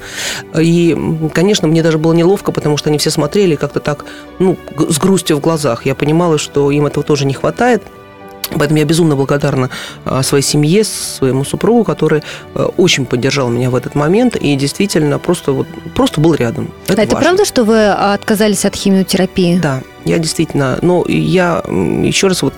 И, 0.57 0.97
конечно, 1.33 1.67
мне 1.67 1.81
даже 1.81 1.97
было 1.97 2.13
неловко, 2.13 2.51
потому 2.51 2.77
что 2.77 2.89
они 2.89 2.97
все 2.99 3.09
смотрели 3.09 3.55
как-то 3.55 3.79
так, 3.79 4.05
ну, 4.39 4.57
с 4.77 4.99
грустью 4.99 5.37
в 5.37 5.39
глазах. 5.39 5.85
Я 5.85 5.95
понимала, 5.95 6.37
что 6.37 6.69
им 6.71 6.85
этого 6.85 7.03
тоже 7.03 7.25
не 7.25 7.33
хватает. 7.33 7.81
Поэтому 8.51 8.79
я 8.79 8.85
безумно 8.85 9.15
благодарна 9.15 9.69
а, 10.05 10.23
своей 10.23 10.43
семье, 10.43 10.83
своему 10.83 11.43
супругу, 11.43 11.83
который 11.83 12.23
э, 12.55 12.63
очень 12.77 13.05
поддержал 13.05 13.49
меня 13.49 13.69
в 13.69 13.75
этот 13.75 13.95
момент 13.95 14.35
и 14.35 14.55
действительно 14.55 15.17
просто, 15.19 15.51
вот, 15.53 15.67
просто 15.95 16.21
был 16.21 16.33
рядом. 16.35 16.71
Это, 16.87 17.01
а 17.01 17.05
это 17.05 17.15
правда, 17.15 17.45
что 17.45 17.63
вы 17.63 17.89
отказались 17.89 18.65
от 18.65 18.75
химиотерапии? 18.75 19.59
Да. 19.59 19.81
Я 20.05 20.19
действительно, 20.19 20.79
но 20.81 21.03
я 21.07 21.63
еще 21.67 22.27
раз 22.27 22.41
вот 22.41 22.53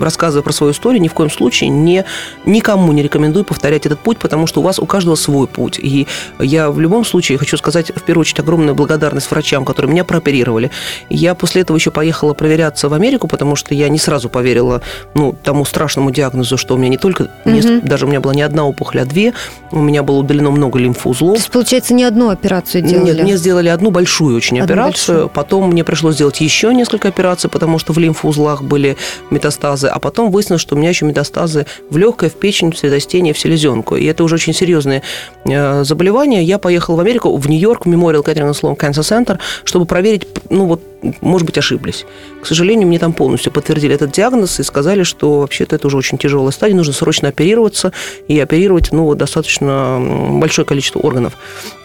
рассказываю 0.00 0.42
про 0.42 0.52
свою 0.52 0.72
историю, 0.72 1.00
ни 1.00 1.08
в 1.08 1.14
коем 1.14 1.30
случае 1.30 1.70
не, 1.70 2.04
никому 2.44 2.92
не 2.92 3.02
рекомендую 3.02 3.44
повторять 3.44 3.86
этот 3.86 4.00
путь, 4.00 4.18
потому 4.18 4.46
что 4.46 4.60
у 4.60 4.62
вас 4.62 4.78
у 4.78 4.86
каждого 4.86 5.14
свой 5.14 5.46
путь. 5.46 5.78
И 5.78 6.06
я 6.38 6.70
в 6.70 6.80
любом 6.80 7.04
случае 7.04 7.38
хочу 7.38 7.56
сказать, 7.56 7.90
в 7.94 8.02
первую 8.02 8.22
очередь, 8.22 8.40
огромную 8.40 8.74
благодарность 8.74 9.30
врачам, 9.30 9.64
которые 9.64 9.92
меня 9.92 10.04
прооперировали. 10.04 10.70
Я 11.08 11.34
после 11.34 11.62
этого 11.62 11.76
еще 11.76 11.90
поехала 11.90 12.34
проверяться 12.34 12.88
в 12.88 12.94
Америку, 12.94 13.28
потому 13.28 13.56
что 13.56 13.74
я 13.74 13.88
не 13.88 13.98
сразу 13.98 14.28
поверила 14.28 14.82
ну, 15.14 15.36
тому 15.42 15.64
страшному 15.64 16.10
диагнозу, 16.10 16.56
что 16.56 16.74
у 16.74 16.78
меня 16.78 16.88
не 16.88 16.98
только, 16.98 17.30
угу. 17.44 17.50
не, 17.50 17.80
даже 17.80 18.06
у 18.06 18.08
меня 18.08 18.20
была 18.20 18.34
не 18.34 18.42
одна 18.42 18.64
опухоль, 18.64 19.00
а 19.00 19.04
две, 19.04 19.34
у 19.70 19.80
меня 19.80 20.02
было 20.02 20.18
удалено 20.18 20.50
много 20.50 20.78
лимфоузлов. 20.78 21.34
То 21.34 21.40
есть, 21.40 21.50
получается, 21.50 21.94
не 21.94 22.04
одну 22.04 22.30
операцию 22.30 22.82
делали? 22.82 23.14
Нет, 23.14 23.22
мне 23.22 23.36
сделали 23.36 23.68
одну 23.68 23.90
большую 23.90 24.36
очень 24.36 24.58
одну 24.60 24.72
операцию, 24.72 25.16
большую. 25.16 25.28
потом 25.28 25.70
мне 25.70 25.84
пришлось 25.84 26.14
сделать 26.14 26.40
еще 26.40 26.74
несколько 26.74 26.87
операций, 26.94 27.50
потому 27.50 27.78
что 27.78 27.92
в 27.92 27.98
лимфоузлах 27.98 28.62
были 28.62 28.96
метастазы, 29.30 29.88
а 29.88 29.98
потом 29.98 30.30
выяснилось, 30.30 30.62
что 30.62 30.74
у 30.74 30.78
меня 30.78 30.90
еще 30.90 31.04
метастазы 31.04 31.66
в 31.90 31.96
легкое, 31.96 32.30
в 32.30 32.34
печень, 32.34 32.72
в 32.72 32.78
средостение, 32.78 33.34
в 33.34 33.38
селезенку. 33.38 33.96
И 33.96 34.04
это 34.04 34.24
уже 34.24 34.36
очень 34.36 34.54
серьезные 34.54 35.02
э, 35.44 35.84
заболевания. 35.84 36.42
Я 36.42 36.58
поехала 36.58 36.96
в 36.96 37.00
Америку, 37.00 37.36
в 37.36 37.48
Нью-Йорк, 37.48 37.86
в 37.86 37.88
Memorial 37.88 38.24
Catherine 38.24 38.52
Sloan 38.52 38.76
Cancer 38.76 39.02
Center, 39.02 39.38
чтобы 39.64 39.86
проверить, 39.86 40.26
ну 40.50 40.66
вот, 40.66 40.82
может 41.20 41.46
быть, 41.46 41.58
ошиблись. 41.58 42.04
К 42.42 42.46
сожалению, 42.46 42.88
мне 42.88 42.98
там 42.98 43.12
полностью 43.12 43.52
подтвердили 43.52 43.94
этот 43.94 44.12
диагноз 44.12 44.60
и 44.60 44.62
сказали, 44.62 45.02
что 45.02 45.40
вообще-то 45.40 45.76
это 45.76 45.86
уже 45.86 45.96
очень 45.96 46.18
тяжелая 46.18 46.50
стадия, 46.50 46.76
нужно 46.76 46.92
срочно 46.92 47.28
оперироваться 47.28 47.92
и 48.26 48.38
оперировать, 48.38 48.92
ну, 48.92 49.14
достаточно 49.14 50.00
большое 50.32 50.66
количество 50.66 51.00
органов. 51.00 51.34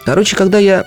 Короче, 0.04 0.36
когда 0.36 0.58
я 0.58 0.84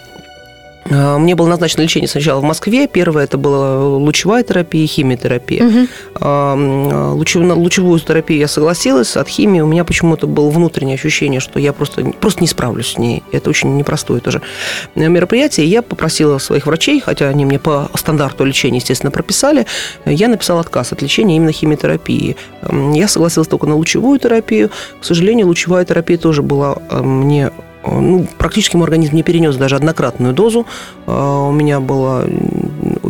мне 0.89 1.35
было 1.35 1.47
назначено 1.47 1.81
лечение 1.83 2.07
сначала 2.07 2.39
в 2.39 2.43
Москве. 2.43 2.87
Первое 2.87 3.25
это 3.25 3.37
была 3.37 3.79
лучевая 3.97 4.43
терапия 4.43 4.83
и 4.83 4.87
химиотерапия. 4.87 5.65
Угу. 5.65 5.87
Лучевую, 7.17 7.55
лучевую 7.57 7.99
терапию 7.99 8.39
я 8.39 8.47
согласилась. 8.47 9.17
От 9.17 9.27
химии 9.27 9.59
у 9.61 9.67
меня 9.67 9.83
почему-то 9.83 10.27
было 10.27 10.49
внутреннее 10.49 10.95
ощущение, 10.95 11.39
что 11.39 11.59
я 11.59 11.73
просто, 11.73 12.03
просто 12.05 12.41
не 12.41 12.47
справлюсь 12.47 12.93
с 12.93 12.97
ней. 12.97 13.23
Это 13.31 13.49
очень 13.49 13.75
непростое 13.77 14.21
тоже 14.21 14.41
мероприятие. 14.95 15.65
Я 15.67 15.81
попросила 15.81 16.37
своих 16.37 16.65
врачей, 16.65 16.99
хотя 16.99 17.27
они 17.27 17.45
мне 17.45 17.59
по 17.59 17.89
стандарту 17.95 18.45
лечения, 18.45 18.77
естественно, 18.77 19.11
прописали, 19.11 19.65
я 20.05 20.27
написала 20.27 20.61
отказ 20.61 20.93
от 20.93 21.01
лечения 21.01 21.35
именно 21.35 21.51
химиотерапии. 21.51 22.35
Я 22.93 23.07
согласилась 23.07 23.47
только 23.47 23.67
на 23.67 23.75
лучевую 23.75 24.19
терапию. 24.19 24.69
К 25.01 25.05
сожалению, 25.05 25.47
лучевая 25.47 25.85
терапия 25.85 26.17
тоже 26.17 26.41
была 26.41 26.77
мне 26.89 27.51
ну, 27.85 28.27
практически 28.37 28.75
мой 28.75 28.85
организм 28.85 29.15
не 29.15 29.23
перенес 29.23 29.55
даже 29.55 29.75
однократную 29.75 30.33
дозу. 30.33 30.65
А, 31.05 31.47
у 31.47 31.51
меня 31.51 31.79
был 31.79 32.23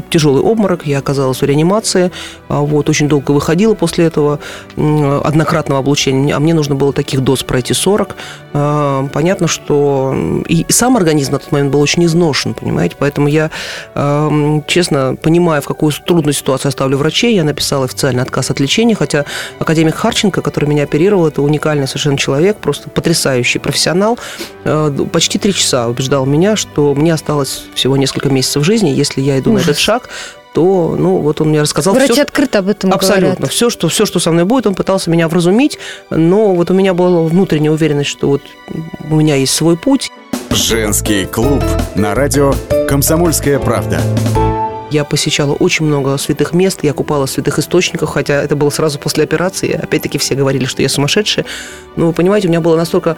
тяжелый 0.10 0.42
обморок, 0.42 0.86
я 0.86 1.00
оказалась 1.00 1.42
в 1.42 1.46
реанимации, 1.46 2.12
вот, 2.48 2.90
очень 2.90 3.08
долго 3.08 3.32
выходила 3.32 3.74
после 3.74 4.06
этого 4.06 4.40
однократного 4.76 5.80
облучения, 5.80 6.36
а 6.36 6.40
мне 6.40 6.54
нужно 6.54 6.76
было 6.76 6.94
таких 6.94 7.22
доз 7.22 7.44
пройти 7.44 7.74
40. 7.74 8.16
А, 8.54 9.08
понятно, 9.14 9.48
что 9.48 10.16
и 10.48 10.66
сам 10.70 10.98
организм 10.98 11.34
на 11.34 11.40
тот 11.40 11.52
момент 11.52 11.72
был 11.72 11.82
очень 11.82 12.06
изношен, 12.06 12.54
понимаете, 12.54 12.96
поэтому 12.98 13.28
я, 13.28 13.50
честно, 14.68 15.16
понимая, 15.22 15.62
в 15.62 15.66
какую 15.66 15.92
трудную 15.92 16.34
ситуацию 16.34 16.70
оставлю 16.70 16.98
врачей, 16.98 17.36
я 17.36 17.44
написала 17.44 17.86
официальный 17.86 18.22
отказ 18.22 18.52
от 18.52 18.60
лечения, 18.60 18.96
хотя 18.96 19.26
академик 19.60 19.96
Харченко, 19.96 20.42
который 20.42 20.70
меня 20.70 20.84
оперировал, 20.84 21.28
это 21.28 21.42
уникальный 21.42 21.88
совершенно 21.88 22.18
человек, 22.18 22.58
просто 22.58 22.90
потрясающий 22.90 23.60
профессионал, 23.60 24.18
Э, 24.67 24.67
почти 25.12 25.40
три 25.40 25.54
часа 25.54 25.88
убеждал 25.88 26.26
меня, 26.26 26.56
что 26.56 26.94
мне 26.94 27.14
осталось 27.14 27.64
всего 27.74 27.98
несколько 27.98 28.30
месяцев 28.30 28.64
жизни, 28.64 28.90
если 28.90 29.22
я 29.22 29.40
иду 29.40 29.52
Ужас. 29.52 29.66
на 29.66 29.72
этот 29.72 29.82
шаг, 29.82 30.10
то, 30.54 30.96
ну, 30.98 31.18
вот 31.18 31.40
он 31.40 31.50
мне 31.50 31.62
рассказал 31.62 31.94
Врачи 31.94 32.14
все, 32.14 32.24
открыто 32.24 32.60
об 32.60 32.68
этом 32.68 32.92
Абсолютно. 32.92 33.36
Говорят. 33.36 33.52
Все 33.52 33.70
что, 33.70 33.90
все, 33.90 34.06
что 34.06 34.20
со 34.20 34.32
мной 34.32 34.46
будет, 34.46 34.66
он 34.66 34.74
пытался 34.74 35.12
меня 35.12 35.28
вразумить, 35.28 35.78
но 36.10 36.56
вот 36.56 36.72
у 36.72 36.74
меня 36.74 36.94
была 36.94 37.22
внутренняя 37.24 37.72
уверенность, 37.72 38.10
что 38.10 38.28
вот 38.28 38.42
у 39.10 39.16
меня 39.16 39.36
есть 39.36 39.54
свой 39.54 39.78
путь. 39.78 40.12
Женский 40.50 41.26
клуб 41.26 41.64
на 41.96 42.16
радио 42.16 42.54
«Комсомольская 42.90 43.60
правда». 43.60 44.02
Я 44.90 45.04
посещала 45.04 45.54
очень 45.54 45.86
много 45.86 46.18
святых 46.18 46.54
мест, 46.54 46.80
я 46.84 46.94
купала 46.94 47.26
в 47.26 47.30
святых 47.30 47.60
источниках, 47.60 48.14
хотя 48.14 48.42
это 48.42 48.56
было 48.56 48.70
сразу 48.70 49.00
после 49.00 49.24
операции. 49.24 49.72
Опять-таки 49.72 50.18
все 50.18 50.36
говорили, 50.36 50.66
что 50.66 50.82
я 50.82 50.90
сумасшедшая. 50.90 51.46
Но 51.96 52.08
вы 52.08 52.14
понимаете, 52.14 52.48
у 52.48 52.52
меня 52.52 52.62
было 52.62 52.78
настолько 52.78 53.18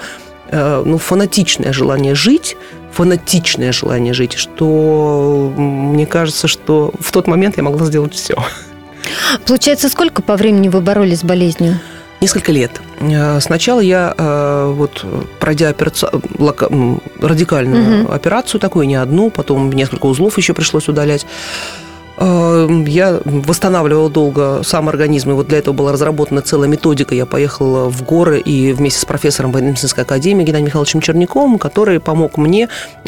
Э, 0.52 0.82
ну, 0.84 0.98
фанатичное 0.98 1.74
желание 1.74 2.16
жить, 2.16 2.58
фанатичное 2.92 3.72
желание 3.72 4.14
жить, 4.14 4.34
что 4.34 5.54
мне 5.56 6.08
кажется, 6.08 6.48
что 6.48 6.92
в 7.00 7.12
тот 7.12 7.28
момент 7.28 7.58
я 7.58 7.64
могла 7.64 7.86
сделать 7.86 8.16
все. 8.16 8.36
Получается, 9.46 9.90
сколько 9.90 10.22
по 10.24 10.36
времени 10.36 10.70
вы 10.70 10.82
боролись 10.82 11.20
с 11.20 11.24
болезнью? 11.24 11.80
Несколько 12.22 12.52
лет. 12.52 12.82
Э, 13.00 13.40
сначала 13.40 13.80
я, 13.80 14.14
э, 14.18 14.74
вот, 14.76 15.06
пройдя 15.40 15.70
операци... 15.70 16.08
радикальную 17.22 18.04
угу. 18.04 18.14
операцию 18.14 18.60
такую, 18.60 18.88
не 18.88 18.96
одну, 18.96 19.30
потом 19.30 19.72
несколько 19.72 20.06
узлов 20.06 20.38
еще 20.38 20.54
пришлось 20.54 20.88
удалять, 20.90 21.26
я 22.22 23.22
восстанавливала 23.24 24.10
долго 24.10 24.62
сам 24.64 24.90
организм, 24.90 25.32
и 25.32 25.34
вот 25.34 25.48
для 25.48 25.60
этого 25.60 25.74
была 25.74 25.94
разработана 25.94 26.42
целая 26.42 26.68
методика. 26.68 27.16
Я 27.16 27.26
поехала 27.26 27.90
в 27.90 28.04
горы 28.04 28.40
и 28.40 28.74
вместе 28.74 29.00
с 29.00 29.06
профессором 29.06 29.54
военно-медицинской 29.54 30.04
академии 30.04 30.44
Геннадием 30.44 30.68
Михайловичем 30.68 31.00
Черняковым, 31.00 31.58
который 31.58 32.00
помог 32.02 32.38
мне 32.38 32.68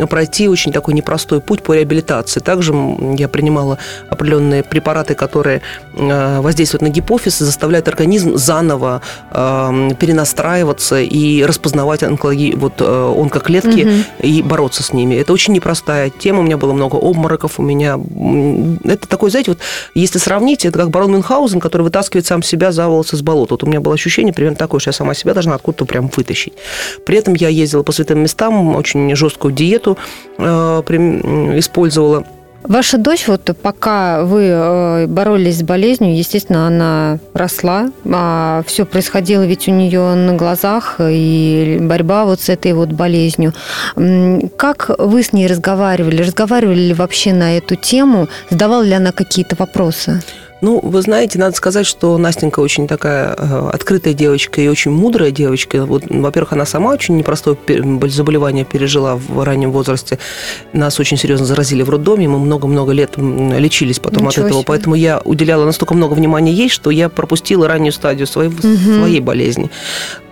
пройти 0.09 0.47
очень 0.47 0.71
такой 0.71 0.93
непростой 0.93 1.41
путь 1.41 1.61
по 1.61 1.73
реабилитации. 1.73 2.39
Также 2.39 2.73
я 3.17 3.27
принимала 3.27 3.77
определенные 4.09 4.63
препараты, 4.63 5.13
которые 5.13 5.61
э, 5.93 6.39
воздействуют 6.39 6.81
на 6.81 6.89
гипофиз 6.89 7.41
и 7.41 7.43
заставляют 7.43 7.89
организм 7.89 8.37
заново 8.37 9.01
эм, 9.31 9.95
перенастраиваться 9.95 11.01
и 11.01 11.43
распознавать 11.43 12.03
онкологи... 12.03 12.53
вот, 12.55 12.73
э, 12.79 13.13
онкоклетки 13.17 13.83
угу. 13.83 14.25
и 14.25 14.41
бороться 14.41 14.83
с 14.83 14.93
ними. 14.93 15.15
Это 15.15 15.33
очень 15.33 15.53
непростая 15.53 16.09
тема. 16.09 16.39
У 16.39 16.43
меня 16.43 16.57
было 16.57 16.71
много 16.71 16.95
обмороков, 16.95 17.59
у 17.59 17.63
меня 17.63 17.99
это 18.85 19.00
такой, 19.07 19.29
знаете, 19.29 19.51
вот 19.51 19.59
если 19.93 20.19
сравнить, 20.19 20.65
это 20.65 20.77
как 20.77 20.89
барон 20.89 21.11
Мюнхгаузен, 21.11 21.59
который 21.59 21.83
вытаскивает 21.83 22.25
сам 22.25 22.43
себя 22.43 22.71
за 22.71 22.87
волосы 22.87 23.17
с 23.17 23.21
болота. 23.21 23.53
Вот 23.53 23.63
у 23.63 23.67
меня 23.67 23.81
было 23.81 23.93
ощущение 23.93 24.33
примерно 24.33 24.57
такое, 24.57 24.79
что 24.79 24.89
я 24.89 24.93
сама 24.93 25.13
себя 25.13 25.33
должна 25.33 25.55
откуда-то 25.55 25.85
прям 25.85 26.09
вытащить. 26.15 26.53
При 27.05 27.17
этом 27.17 27.33
я 27.33 27.49
ездила 27.49 27.83
по 27.83 27.91
святым 27.91 28.19
местам, 28.19 28.75
очень 28.75 29.15
жесткую 29.15 29.53
диету 29.53 29.97
э, 30.37 30.81
использовала. 31.57 32.25
Ваша 32.63 32.97
дочь, 32.97 33.27
вот 33.27 33.49
пока 33.61 34.23
вы 34.23 34.43
э, 34.43 35.07
боролись 35.07 35.59
с 35.59 35.63
болезнью, 35.63 36.15
естественно, 36.15 36.67
она 36.67 37.17
росла, 37.33 37.91
а 38.05 38.63
все 38.67 38.85
происходило 38.85 39.43
ведь 39.43 39.67
у 39.67 39.71
нее 39.71 40.13
на 40.13 40.33
глазах, 40.33 40.97
и 40.99 41.79
борьба 41.81 42.25
вот 42.25 42.39
с 42.41 42.49
этой 42.49 42.73
вот 42.73 42.89
болезнью. 42.89 43.53
Как 44.57 44.91
вы 44.99 45.23
с 45.23 45.33
ней 45.33 45.47
разговаривали? 45.47 46.21
Разговаривали 46.21 46.79
ли 46.79 46.93
вообще 46.93 47.33
на 47.33 47.57
эту 47.57 47.75
тему? 47.75 48.29
Задавала 48.49 48.83
ли 48.83 48.93
она 48.93 49.11
какие-то 49.11 49.55
вопросы? 49.57 50.21
Ну, 50.61 50.79
вы 50.81 51.01
знаете, 51.01 51.39
надо 51.39 51.55
сказать, 51.55 51.87
что 51.87 52.17
Настенька 52.17 52.59
очень 52.59 52.87
такая 52.87 53.35
э, 53.37 53.69
открытая 53.73 54.13
девочка 54.13 54.61
и 54.61 54.67
очень 54.67 54.91
мудрая 54.91 55.31
девочка. 55.31 55.85
Вот, 55.85 56.03
во-первых, 56.07 56.53
она 56.53 56.65
сама 56.65 56.91
очень 56.91 57.17
непростое 57.17 57.57
заболевание 58.09 58.63
пережила 58.63 59.15
в 59.15 59.43
раннем 59.43 59.71
возрасте. 59.71 60.19
Нас 60.71 60.99
очень 60.99 61.17
серьезно 61.17 61.47
заразили 61.47 61.81
в 61.81 61.89
роддоме, 61.89 62.27
мы 62.27 62.39
много-много 62.39 62.91
лет 62.91 63.17
лечились 63.17 63.99
потом 63.99 64.27
Ничего 64.27 64.45
от 64.45 64.49
этого. 64.49 64.61
Себе. 64.61 64.67
Поэтому 64.67 64.95
я 64.95 65.19
уделяла 65.25 65.65
настолько 65.65 65.95
много 65.95 66.13
внимания 66.13 66.53
ей, 66.53 66.69
что 66.69 66.91
я 66.91 67.09
пропустила 67.09 67.67
раннюю 67.67 67.91
стадию 67.91 68.27
своей, 68.27 68.49
угу. 68.49 68.59
своей 68.61 69.19
болезни. 69.19 69.71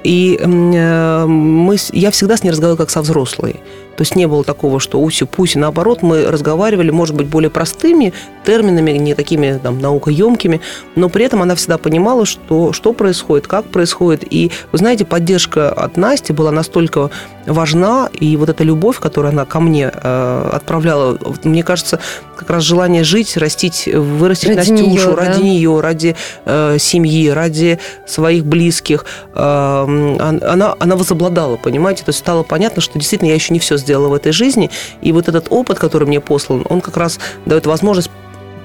И 0.04 0.40
э, 0.40 1.26
мы, 1.26 1.76
я 1.92 2.12
всегда 2.12 2.38
с 2.38 2.44
ней 2.44 2.52
разговаривала 2.52 2.78
как 2.78 2.92
со 2.92 3.02
взрослой. 3.02 3.60
То 4.00 4.04
есть 4.04 4.16
не 4.16 4.28
было 4.28 4.46
такого, 4.46 4.80
что 4.80 5.02
уси-пуси. 5.02 5.58
Наоборот, 5.58 6.04
мы 6.04 6.24
разговаривали, 6.32 6.90
может 6.90 7.18
быть, 7.18 7.28
более 7.28 7.50
простыми 7.50 8.14
терминами, 8.46 8.92
не 8.92 9.14
такими 9.14 9.60
там, 9.62 9.80
наукоемкими, 9.80 10.62
но 10.96 11.10
при 11.10 11.26
этом 11.26 11.42
она 11.42 11.54
всегда 11.56 11.78
понимала, 11.78 12.26
что, 12.26 12.72
что 12.72 12.94
происходит, 12.94 13.48
как 13.48 13.66
происходит. 13.66 14.24
И, 14.30 14.52
вы 14.72 14.78
знаете, 14.78 15.04
поддержка 15.04 15.70
от 15.70 15.98
Насти 15.98 16.32
была 16.32 16.52
настолько 16.52 17.12
важна, 17.46 18.10
и 18.14 18.38
вот 18.38 18.48
эта 18.48 18.64
любовь, 18.64 19.00
которую 19.00 19.34
она 19.34 19.44
ко 19.44 19.60
мне 19.60 19.92
э, 19.94 20.50
отправляла, 20.54 21.18
мне 21.44 21.64
кажется, 21.64 22.00
как 22.38 22.50
раз 22.50 22.64
желание 22.64 23.04
жить, 23.04 23.36
растить, 23.36 23.90
вырастить 23.92 24.56
ради 24.56 24.72
Настюшу 24.72 24.90
нее, 24.90 25.14
ради 25.14 25.40
да? 25.40 25.44
нее, 25.44 25.80
ради 25.82 26.16
э, 26.46 26.78
семьи, 26.80 27.28
ради 27.28 27.80
своих 28.08 28.46
близких, 28.46 29.04
э, 29.36 29.40
она, 29.40 30.76
она 30.80 30.96
возобладала, 30.96 31.58
понимаете? 31.58 32.06
То 32.06 32.10
есть 32.10 32.20
стало 32.20 32.44
понятно, 32.44 32.82
что 32.82 32.98
действительно 32.98 33.28
я 33.28 33.36
еще 33.36 33.54
не 33.54 33.60
все 33.60 33.76
сделала 33.76 33.89
в 33.98 34.14
этой 34.14 34.32
жизни, 34.32 34.70
и 35.02 35.12
вот 35.12 35.28
этот 35.28 35.48
опыт, 35.50 35.80
который 35.80 36.08
мне 36.08 36.20
послан, 36.20 36.66
он 36.70 36.82
как 36.82 36.98
раз 36.98 37.20
дает 37.46 37.66
возможность 37.66 38.12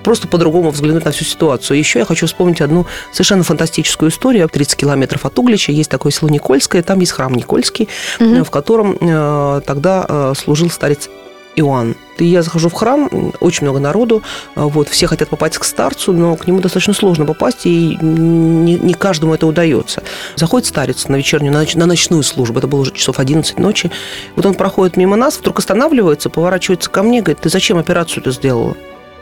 просто 0.04 0.28
по-другому 0.28 0.70
взглянуть 0.70 1.04
на 1.04 1.10
всю 1.10 1.24
ситуацию. 1.24 1.78
Еще 1.78 1.98
я 1.98 2.04
хочу 2.04 2.26
вспомнить 2.26 2.60
одну 2.60 2.86
совершенно 3.10 3.42
фантастическую 3.42 4.10
историю. 4.10 4.48
30 4.48 4.76
километров 4.76 5.24
от 5.24 5.36
Углича 5.38 5.72
есть 5.72 5.90
такое 5.90 6.12
село 6.12 6.28
Никольское, 6.28 6.82
там 6.82 7.00
есть 7.00 7.12
храм 7.12 7.32
Никольский, 7.34 7.88
угу. 8.20 8.44
в 8.44 8.50
котором 8.50 8.96
э, 9.00 9.60
тогда 9.66 10.04
э, 10.06 10.32
служил 10.36 10.70
старец 10.70 11.08
Иоанн. 11.56 11.94
И 12.18 12.24
я 12.26 12.42
захожу 12.42 12.68
в 12.68 12.72
храм, 12.72 13.08
очень 13.40 13.64
много 13.64 13.80
народу, 13.80 14.22
а, 14.54 14.66
вот, 14.66 14.88
все 14.88 15.06
хотят 15.06 15.28
попасть 15.28 15.58
к 15.58 15.64
старцу, 15.64 16.12
но 16.12 16.36
к 16.36 16.46
нему 16.46 16.60
достаточно 16.60 16.94
сложно 16.94 17.24
попасть, 17.24 17.66
и 17.66 17.98
не, 18.00 18.74
не 18.74 18.94
каждому 18.94 19.34
это 19.34 19.46
удается. 19.46 20.02
Заходит 20.36 20.68
старец 20.68 21.08
на 21.08 21.16
вечернюю, 21.16 21.52
на, 21.52 21.64
на 21.74 21.86
ночную 21.86 22.22
службу, 22.22 22.58
это 22.58 22.68
было 22.68 22.80
уже 22.80 22.92
часов 22.92 23.18
11 23.18 23.58
ночи. 23.58 23.90
Вот 24.36 24.46
он 24.46 24.54
проходит 24.54 24.96
мимо 24.96 25.16
нас, 25.16 25.38
вдруг 25.38 25.58
останавливается, 25.58 26.30
поворачивается 26.30 26.88
ко 26.88 27.02
мне, 27.02 27.20
говорит, 27.20 27.40
ты 27.40 27.48
зачем 27.48 27.78
операцию 27.78 28.20
это 28.20 28.30
сделала? 28.30 28.76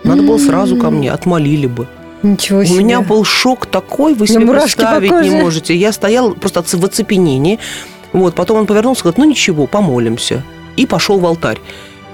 Надо 0.04 0.22
было 0.22 0.38
сразу 0.38 0.76
ко 0.76 0.90
мне, 0.90 1.12
отмолили 1.12 1.66
бы. 1.66 1.86
Ничего 2.22 2.64
себе. 2.64 2.76
У 2.76 2.78
меня 2.78 3.00
был 3.00 3.24
шок 3.24 3.66
такой, 3.66 4.14
вы 4.14 4.26
себе 4.26 4.46
представить 4.46 5.10
не 5.10 5.30
можете. 5.30 5.74
Я 5.74 5.92
стояла 5.92 6.34
просто 6.34 6.62
в 6.62 6.84
оцепенении. 6.84 7.58
Вот, 8.12 8.34
потом 8.34 8.58
он 8.58 8.66
повернулся 8.66 9.02
говорит, 9.02 9.18
ну 9.18 9.24
ничего, 9.24 9.66
помолимся. 9.66 10.42
И 10.76 10.86
пошел 10.86 11.18
в 11.18 11.26
алтарь. 11.26 11.58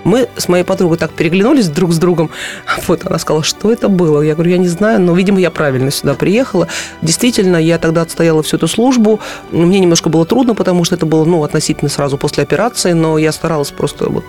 Мы 0.04 0.28
с 0.36 0.48
моей 0.48 0.64
подругой 0.64 0.98
так 0.98 1.12
переглянулись 1.12 1.68
друг 1.68 1.92
с 1.92 1.98
другом. 1.98 2.30
Вот 2.86 3.04
она 3.04 3.18
сказала, 3.18 3.42
что 3.42 3.70
это 3.72 3.88
было. 3.88 4.22
Я 4.22 4.34
говорю, 4.34 4.52
я 4.52 4.58
не 4.58 4.68
знаю, 4.68 5.00
но, 5.00 5.14
видимо, 5.14 5.40
я 5.40 5.50
правильно 5.50 5.90
сюда 5.90 6.14
приехала. 6.14 6.68
Действительно, 7.02 7.56
я 7.56 7.78
тогда 7.78 8.02
отстояла 8.02 8.42
всю 8.42 8.56
эту 8.56 8.68
службу. 8.68 9.20
Мне 9.50 9.80
немножко 9.80 10.08
было 10.08 10.24
трудно, 10.24 10.54
потому 10.54 10.84
что 10.84 10.94
это 10.94 11.06
было, 11.06 11.24
ну, 11.24 11.42
относительно 11.44 11.90
сразу 11.90 12.16
после 12.18 12.42
операции, 12.42 12.92
но 12.92 13.18
я 13.18 13.32
старалась 13.32 13.70
просто 13.70 14.08
вот 14.08 14.24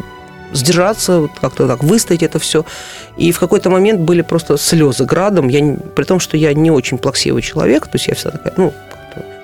сдержаться, 0.51 1.19
вот 1.19 1.31
как-то 1.39 1.67
так 1.67 1.83
выстоять 1.83 2.23
это 2.23 2.39
все. 2.39 2.65
И 3.17 3.31
в 3.31 3.39
какой-то 3.39 3.69
момент 3.69 4.01
были 4.01 4.21
просто 4.21 4.57
слезы 4.57 5.05
градом. 5.05 5.47
Я, 5.47 5.77
при 5.95 6.03
том, 6.03 6.19
что 6.19 6.38
я 6.38 6.53
не 6.53 6.71
очень 6.71 6.97
плаксивый 6.97 7.41
человек, 7.41 7.85
то 7.85 7.95
есть 7.95 8.07
я 8.07 8.15
вся 8.15 8.31
такая, 8.31 8.53
ну, 8.57 8.73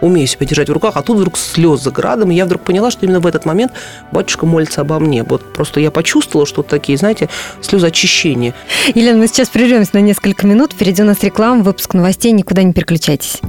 умею 0.01 0.27
себя 0.27 0.45
держать 0.45 0.69
в 0.69 0.73
руках, 0.73 0.93
а 0.95 1.01
тут 1.01 1.17
вдруг 1.17 1.37
слезы 1.37 1.91
градом, 1.91 2.31
и 2.31 2.35
я 2.35 2.45
вдруг 2.45 2.63
поняла, 2.63 2.91
что 2.91 3.05
именно 3.05 3.19
в 3.19 3.27
этот 3.27 3.45
момент 3.45 3.71
батюшка 4.11 4.45
молится 4.45 4.81
обо 4.81 4.99
мне. 4.99 5.23
Вот 5.23 5.53
просто 5.53 5.79
я 5.79 5.91
почувствовала, 5.91 6.45
что 6.45 6.57
вот 6.57 6.67
такие, 6.67 6.97
знаете, 6.97 7.29
слезы 7.61 7.87
очищения. 7.87 8.53
Елена, 8.93 9.17
мы 9.17 9.27
сейчас 9.27 9.49
прервемся 9.49 9.91
на 9.93 9.99
несколько 9.99 10.45
минут, 10.47 10.73
впереди 10.73 11.01
у 11.01 11.05
нас 11.05 11.21
реклама, 11.23 11.63
выпуск 11.63 11.93
новостей, 11.93 12.31
никуда 12.31 12.63
не 12.63 12.73
переключайтесь. 12.73 13.39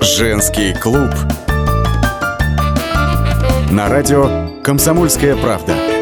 Женский 0.00 0.74
клуб 0.74 1.10
на 3.70 3.88
радио 3.88 4.48
«Комсомольская 4.62 5.34
правда». 5.36 6.01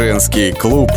Женский 0.00 0.52
клуб. 0.52 0.90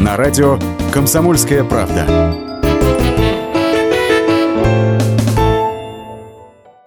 На 0.00 0.16
радио 0.16 0.58
«Комсомольская 0.92 1.62
правда». 1.62 2.34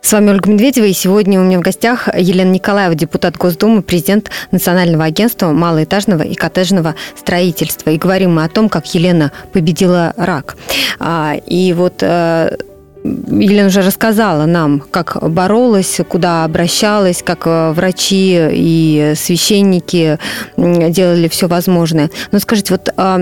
С 0.01 0.11
вами 0.11 0.31
Ольга 0.31 0.49
Медведева, 0.49 0.83
и 0.83 0.91
сегодня 0.91 1.39
у 1.39 1.45
меня 1.45 1.59
в 1.59 1.61
гостях 1.61 2.09
Елена 2.13 2.51
Николаева, 2.51 2.93
депутат 2.93 3.37
Госдумы, 3.37 3.83
президент 3.83 4.31
Национального 4.51 5.05
агентства 5.05 5.53
малоэтажного 5.53 6.23
и 6.23 6.35
коттеджного 6.35 6.95
строительства. 7.17 7.91
И 7.91 7.97
говорим 7.97 8.35
мы 8.35 8.43
о 8.43 8.49
том, 8.49 8.67
как 8.67 8.93
Елена 8.93 9.31
победила 9.53 10.13
рак. 10.17 10.57
А, 10.99 11.35
и 11.47 11.71
вот 11.71 12.03
э, 12.03 12.57
Елена 13.05 13.67
уже 13.67 13.81
рассказала 13.81 14.45
нам, 14.45 14.79
как 14.79 15.17
боролась, 15.21 15.99
куда 16.07 16.43
обращалась, 16.43 17.21
как 17.23 17.45
э, 17.45 17.71
врачи 17.71 18.35
и 18.51 19.13
священники 19.15 20.17
делали 20.57 21.27
все 21.27 21.47
возможное. 21.47 22.09
Но 22.31 22.39
скажите, 22.39 22.73
вот 22.73 22.89
а, 22.97 23.21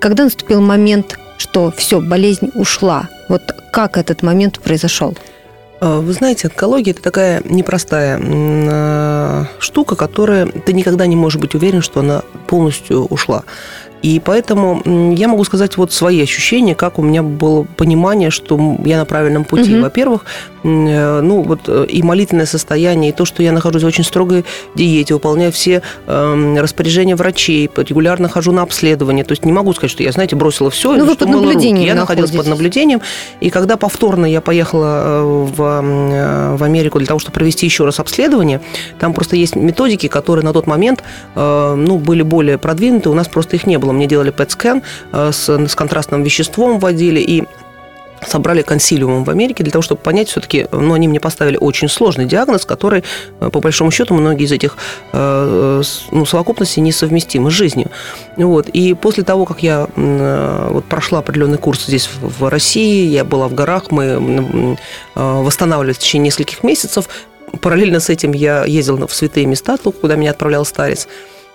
когда 0.00 0.24
наступил 0.24 0.60
момент, 0.62 1.18
что 1.36 1.70
все, 1.76 2.00
болезнь 2.00 2.50
ушла, 2.54 3.08
вот 3.28 3.42
как 3.70 3.98
этот 3.98 4.22
момент 4.22 4.60
произошел? 4.60 5.14
А, 5.80 6.00
вы 6.00 6.12
знаете, 6.12 6.48
онкология– 6.48 6.92
это 6.94 7.02
такая 7.02 7.42
непростая 7.44 8.20
а, 8.20 9.46
штука, 9.58 9.94
которая 9.94 10.46
ты 10.46 10.72
никогда 10.72 11.06
не 11.06 11.16
можешь 11.16 11.40
быть 11.40 11.54
уверен, 11.54 11.82
что 11.82 12.00
она 12.00 12.22
полностью 12.46 13.04
ушла. 13.04 13.44
И 14.02 14.20
поэтому 14.24 15.14
я 15.14 15.28
могу 15.28 15.44
сказать 15.44 15.76
вот 15.76 15.92
свои 15.92 16.22
ощущения, 16.22 16.74
как 16.74 16.98
у 16.98 17.02
меня 17.02 17.22
было 17.22 17.64
понимание, 17.64 18.30
что 18.30 18.76
я 18.84 18.98
на 18.98 19.04
правильном 19.04 19.44
пути. 19.44 19.74
Угу. 19.74 19.82
Во-первых, 19.82 20.24
э, 20.62 21.20
ну 21.20 21.42
вот 21.42 21.62
э, 21.66 21.86
и 21.88 22.02
молитвенное 22.02 22.46
состояние, 22.46 23.10
и 23.10 23.12
то, 23.12 23.24
что 23.24 23.42
я 23.42 23.52
нахожусь 23.52 23.82
в 23.82 23.86
очень 23.86 24.04
строгой 24.04 24.44
диете, 24.74 25.14
выполняю 25.14 25.50
все 25.50 25.82
э, 26.06 26.56
распоряжения 26.58 27.16
врачей, 27.16 27.68
регулярно 27.76 28.28
хожу 28.28 28.52
на 28.52 28.62
обследование. 28.62 29.24
То 29.24 29.32
есть 29.32 29.44
не 29.44 29.52
могу 29.52 29.72
сказать, 29.72 29.90
что 29.90 30.02
я, 30.02 30.12
знаете, 30.12 30.36
бросила 30.36 30.70
все. 30.70 30.96
Ну, 30.96 31.04
вы 31.04 31.16
под 31.16 31.28
наблюдением 31.28 31.86
Я 31.86 31.94
находилась 31.94 32.30
под 32.30 32.46
наблюдением. 32.46 33.00
И 33.40 33.50
когда 33.50 33.76
повторно 33.76 34.26
я 34.26 34.40
поехала 34.40 35.02
э, 35.02 35.22
в, 35.56 36.56
в 36.56 36.62
Америку 36.62 36.98
для 36.98 37.06
того, 37.06 37.18
чтобы 37.18 37.34
провести 37.34 37.66
еще 37.66 37.84
раз 37.84 37.98
обследование, 37.98 38.60
там 39.00 39.12
просто 39.12 39.36
есть 39.36 39.56
методики, 39.56 40.06
которые 40.08 40.44
на 40.44 40.52
тот 40.52 40.66
момент 40.66 41.02
ну, 41.34 41.98
были 41.98 42.22
более 42.22 42.58
продвинуты, 42.58 43.10
у 43.10 43.14
нас 43.14 43.28
просто 43.28 43.56
их 43.56 43.66
не 43.66 43.78
было 43.78 43.87
было. 43.88 43.92
Мне 43.92 44.06
делали 44.06 44.32
PET-скан 44.32 44.82
э, 45.12 45.32
с, 45.32 45.48
с 45.48 45.74
контрастным 45.74 46.22
веществом 46.22 46.78
вводили, 46.78 47.20
и 47.20 47.44
собрали 48.26 48.62
консилиумом 48.62 49.22
в 49.22 49.30
Америке 49.30 49.62
для 49.62 49.70
того, 49.70 49.80
чтобы 49.80 50.00
понять 50.00 50.28
все-таки, 50.28 50.66
ну, 50.72 50.92
они 50.92 51.06
мне 51.06 51.20
поставили 51.20 51.56
очень 51.56 51.88
сложный 51.88 52.24
диагноз, 52.24 52.64
который, 52.64 53.04
э, 53.40 53.50
по 53.50 53.60
большому 53.60 53.90
счету, 53.90 54.14
многие 54.14 54.44
из 54.44 54.52
этих 54.52 54.76
э, 55.12 55.82
ну, 56.10 56.26
совокупностей 56.26 56.82
несовместимы 56.82 57.50
с 57.50 57.54
жизнью. 57.54 57.90
Вот. 58.36 58.68
И 58.68 58.94
после 58.94 59.22
того, 59.22 59.44
как 59.44 59.62
я 59.62 59.86
вот, 59.96 60.84
прошла 60.86 61.20
определенный 61.20 61.58
курс 61.58 61.86
здесь, 61.86 62.10
в 62.20 62.48
России, 62.48 63.06
я 63.06 63.24
была 63.24 63.48
в 63.48 63.54
горах, 63.54 63.90
мы 63.90 64.76
восстанавливались 65.14 65.96
в 65.96 66.00
течение 66.00 66.26
нескольких 66.26 66.64
месяцев, 66.64 67.08
параллельно 67.60 68.00
с 68.00 68.10
этим 68.10 68.32
я 68.32 68.64
ездила 68.64 69.06
в 69.06 69.14
святые 69.14 69.46
места, 69.46 69.76
куда 69.78 70.16
меня 70.16 70.32
отправлял 70.32 70.64
старец. 70.64 71.08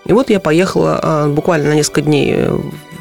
И 0.06 0.14
вот 0.14 0.30
я 0.30 0.40
поехала 0.40 1.00
а, 1.02 1.30
буквально 1.30 1.70
на 1.70 1.76
несколько 1.76 2.02
дней 2.02 2.34
э, 2.36 2.58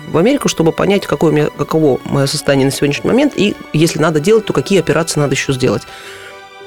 в 0.09 0.17
Америку, 0.17 0.49
чтобы 0.49 0.73
понять, 0.73 1.07
какое 1.07 1.33
у 1.33 1.35
меня, 1.35 1.49
каково 1.57 1.99
мое 2.05 2.27
состояние 2.27 2.67
на 2.67 2.73
сегодняшний 2.73 3.11
момент, 3.11 3.33
и 3.37 3.57
если 3.73 3.99
надо 3.99 4.21
делать, 4.21 4.47
то 4.47 4.53
какие 4.53 4.79
операции 4.79 5.19
надо 5.19 5.35
еще 5.35 5.53
сделать. 5.53 5.83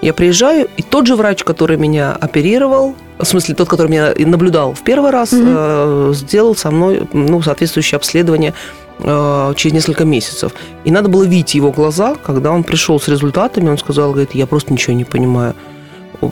Я 0.02 0.14
приезжаю, 0.14 0.68
и 0.76 0.82
тот 0.82 1.08
же 1.08 1.16
врач, 1.16 1.44
который 1.44 1.78
меня 1.78 2.12
оперировал, 2.12 2.96
в 3.18 3.24
смысле 3.24 3.56
тот, 3.56 3.70
который 3.70 3.88
меня 3.88 4.14
наблюдал 4.18 4.74
в 4.74 4.84
первый 4.84 5.12
раз, 5.12 5.32
mm-hmm. 5.32 6.14
сделал 6.14 6.54
со 6.54 6.70
мной 6.70 7.08
ну, 7.14 7.42
соответствующее 7.42 7.96
обследование 7.96 8.54
э, 9.00 9.54
через 9.56 9.74
несколько 9.74 10.04
месяцев. 10.04 10.52
И 10.84 10.92
надо 10.92 11.08
было 11.08 11.24
видеть 11.24 11.56
его 11.56 11.72
глаза, 11.72 12.16
когда 12.16 12.52
он 12.52 12.64
пришел 12.64 13.00
с 13.00 13.08
результатами, 13.08 13.70
он 13.70 13.78
сказал, 13.78 14.12
говорит, 14.12 14.36
я 14.36 14.48
просто 14.48 14.74
ничего 14.74 14.94
не 14.94 15.06
понимаю 15.06 15.56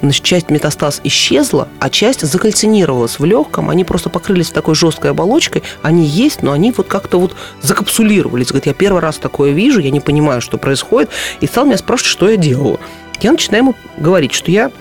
значит, 0.01 0.23
часть 0.23 0.49
метастаз 0.49 1.01
исчезла, 1.03 1.67
а 1.79 1.89
часть 1.89 2.21
закальцинировалась 2.21 3.19
в 3.19 3.25
легком, 3.25 3.69
они 3.69 3.83
просто 3.83 4.09
покрылись 4.09 4.49
такой 4.49 4.75
жесткой 4.75 5.11
оболочкой, 5.11 5.63
они 5.81 6.05
есть, 6.05 6.41
но 6.43 6.51
они 6.51 6.71
вот 6.71 6.87
как-то 6.87 7.19
вот 7.19 7.35
закапсулировались. 7.61 8.47
Говорит, 8.47 8.67
я 8.67 8.73
первый 8.73 9.01
раз 9.01 9.17
такое 9.17 9.51
вижу, 9.51 9.79
я 9.79 9.91
не 9.91 9.99
понимаю, 9.99 10.41
что 10.41 10.57
происходит, 10.57 11.09
и 11.39 11.47
стал 11.47 11.65
меня 11.65 11.77
спрашивать, 11.77 12.11
что 12.11 12.29
я 12.29 12.37
делаю. 12.37 12.79
Я 13.21 13.31
начинаю 13.31 13.63
ему 13.63 13.75
говорить, 13.97 14.33
что 14.33 14.51
я 14.51 14.71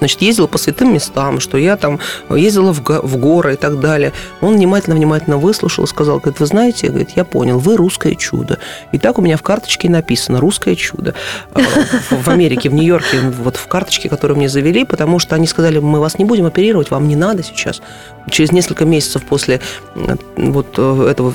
значит, 0.00 0.20
ездила 0.22 0.48
по 0.48 0.58
святым 0.58 0.92
местам, 0.92 1.38
что 1.38 1.56
я 1.56 1.76
там 1.76 2.00
ездила 2.28 2.72
в, 2.72 2.80
в 2.80 3.16
горы 3.16 3.54
и 3.54 3.56
так 3.56 3.78
далее. 3.78 4.12
Он 4.40 4.54
внимательно-внимательно 4.54 5.38
выслушал 5.38 5.84
и 5.84 5.86
сказал, 5.86 6.18
говорит, 6.18 6.40
вы 6.40 6.46
знаете, 6.46 6.88
говорит, 6.88 7.10
я 7.14 7.24
понял, 7.24 7.58
вы 7.58 7.76
русское 7.76 8.14
чудо. 8.14 8.58
И 8.92 8.98
так 8.98 9.18
у 9.18 9.22
меня 9.22 9.36
в 9.36 9.42
карточке 9.42 9.88
написано 9.88 10.40
«русское 10.40 10.74
чудо». 10.74 11.14
А, 11.52 11.60
в 12.10 12.28
Америке, 12.28 12.68
в 12.68 12.74
Нью-Йорке, 12.74 13.20
вот 13.20 13.56
в 13.56 13.66
карточке, 13.66 14.08
которую 14.08 14.38
мне 14.38 14.48
завели, 14.48 14.84
потому 14.84 15.18
что 15.18 15.36
они 15.36 15.46
сказали, 15.46 15.78
мы 15.78 16.00
вас 16.00 16.18
не 16.18 16.24
будем 16.24 16.46
оперировать, 16.46 16.90
вам 16.90 17.08
не 17.08 17.16
надо 17.16 17.42
сейчас. 17.42 17.80
Через 18.30 18.52
несколько 18.52 18.84
месяцев 18.84 19.24
после 19.24 19.60
вот 20.36 20.66
э, 20.76 21.06
этого 21.10 21.32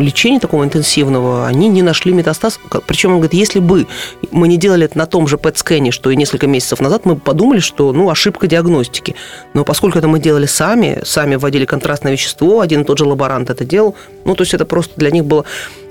лечения 0.00 0.40
такого 0.40 0.64
интенсивного, 0.64 1.46
они 1.46 1.68
не 1.68 1.82
нашли 1.82 2.12
метастаз. 2.12 2.58
Причем 2.86 3.10
он 3.10 3.16
говорит, 3.16 3.34
если 3.34 3.60
бы 3.60 3.86
мы 4.30 4.48
не 4.48 4.56
делали 4.56 4.86
это 4.86 4.98
на 4.98 5.06
том 5.06 5.26
же 5.28 5.38
ПЭТ-скэне, 5.38 5.90
что 5.90 6.10
и 6.10 6.16
несколько 6.16 6.46
месяцев 6.46 6.80
назад, 6.80 7.04
мы 7.04 7.16
подумали, 7.16 7.60
что, 7.60 7.92
ну, 7.92 8.05
ошибка 8.10 8.46
диагностики. 8.46 9.14
Но 9.54 9.64
поскольку 9.64 9.98
это 9.98 10.08
мы 10.08 10.18
делали 10.18 10.46
сами, 10.46 11.00
сами 11.04 11.36
вводили 11.36 11.64
контрастное 11.64 12.12
вещество, 12.12 12.60
один 12.60 12.82
и 12.82 12.84
тот 12.84 12.98
же 12.98 13.04
лаборант 13.04 13.50
это 13.50 13.64
делал, 13.64 13.94
ну, 14.24 14.34
то 14.34 14.42
есть 14.42 14.54
это 14.54 14.64
просто 14.64 14.94
для 14.96 15.10
них 15.10 15.24
было 15.24 15.44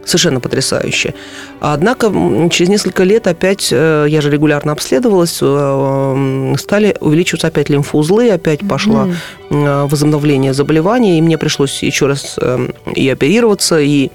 совершенно 0.06 0.40
потрясающе. 0.40 1.16
Однако 1.60 2.08
через 2.52 2.70
несколько 2.70 3.04
лет 3.04 3.26
опять, 3.28 3.70
э, 3.72 4.06
я 4.08 4.22
же 4.22 4.30
регулярно 4.30 4.72
обследовалась, 4.72 5.40
э, 5.42 6.56
стали 6.60 6.96
увеличиваться 7.00 7.48
опять 7.48 7.70
лимфоузлы, 7.70 8.30
опять 8.30 8.60
пошло 8.68 9.08
mm. 9.50 9.90
возобновление 9.90 10.54
заболевания, 10.54 11.18
и 11.18 11.22
мне 11.22 11.40
пришлось 11.40 11.82
еще 11.82 12.06
раз 12.06 12.38
и 12.96 13.10
оперироваться, 13.10 13.80
и 13.80 14.12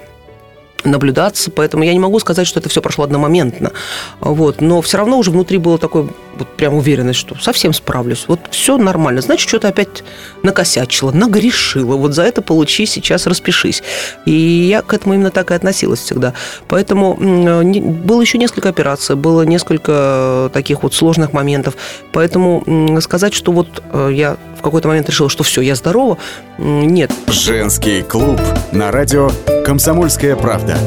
наблюдаться, 0.85 1.51
поэтому 1.51 1.85
я 1.85 1.93
не 1.93 1.99
могу 1.99 2.19
сказать, 2.19 2.47
что 2.47 2.61
это 2.61 2.69
все 2.69 2.81
прошло 2.81 3.05
одномоментно. 3.05 3.73
Вот. 4.21 4.61
Но 4.61 4.81
все 4.81 4.99
равно 4.99 5.19
уже 5.19 5.31
внутри 5.31 5.59
было 5.59 5.79
такое 5.79 6.09
вот 6.37 6.49
прям 6.57 6.75
уверенность, 6.75 7.19
что 7.19 7.37
совсем 7.37 7.73
справлюсь. 7.73 8.25
Вот 8.27 8.40
все 8.51 8.77
нормально. 8.79 9.21
Значит, 9.21 9.49
что-то 9.49 9.69
опять 9.69 10.03
накосячила, 10.43 11.12
нагрешила. 11.12 11.97
Вот 11.97 12.14
за 12.14 12.23
это 12.23 12.43
получи, 12.43 12.87
сейчас 12.87 13.27
распишись. 13.27 13.83
И 14.25 14.33
я 14.33 14.83
к 14.83 14.95
этому 14.95 15.14
именно 15.14 15.31
так 15.31 15.51
и 15.51 15.55
относилась 15.55 16.01
всегда. 16.01 16.35
Поэтому 16.69 17.14
было 17.14 18.21
еще 18.21 18.38
несколько 18.38 18.69
операций, 18.69 19.16
было 19.16 19.43
несколько 19.43 20.51
таких 20.53 20.83
вот 20.83 20.95
сложных 20.95 21.33
моментов. 21.33 21.77
Поэтому 22.12 22.99
сказать, 23.01 23.35
что 23.35 23.53
вот 23.53 23.83
э, 23.93 24.11
я 24.12 24.37
в 24.61 24.62
какой-то 24.62 24.88
момент 24.88 25.09
решила, 25.09 25.29
что 25.29 25.42
все, 25.42 25.62
я 25.62 25.75
здорова, 25.75 26.18
нет. 26.59 27.11
Женский 27.29 28.03
клуб 28.03 28.40
на 28.73 28.92
радио 28.92 29.31
«Комсомольская 29.64 30.37
правда» 30.37 30.79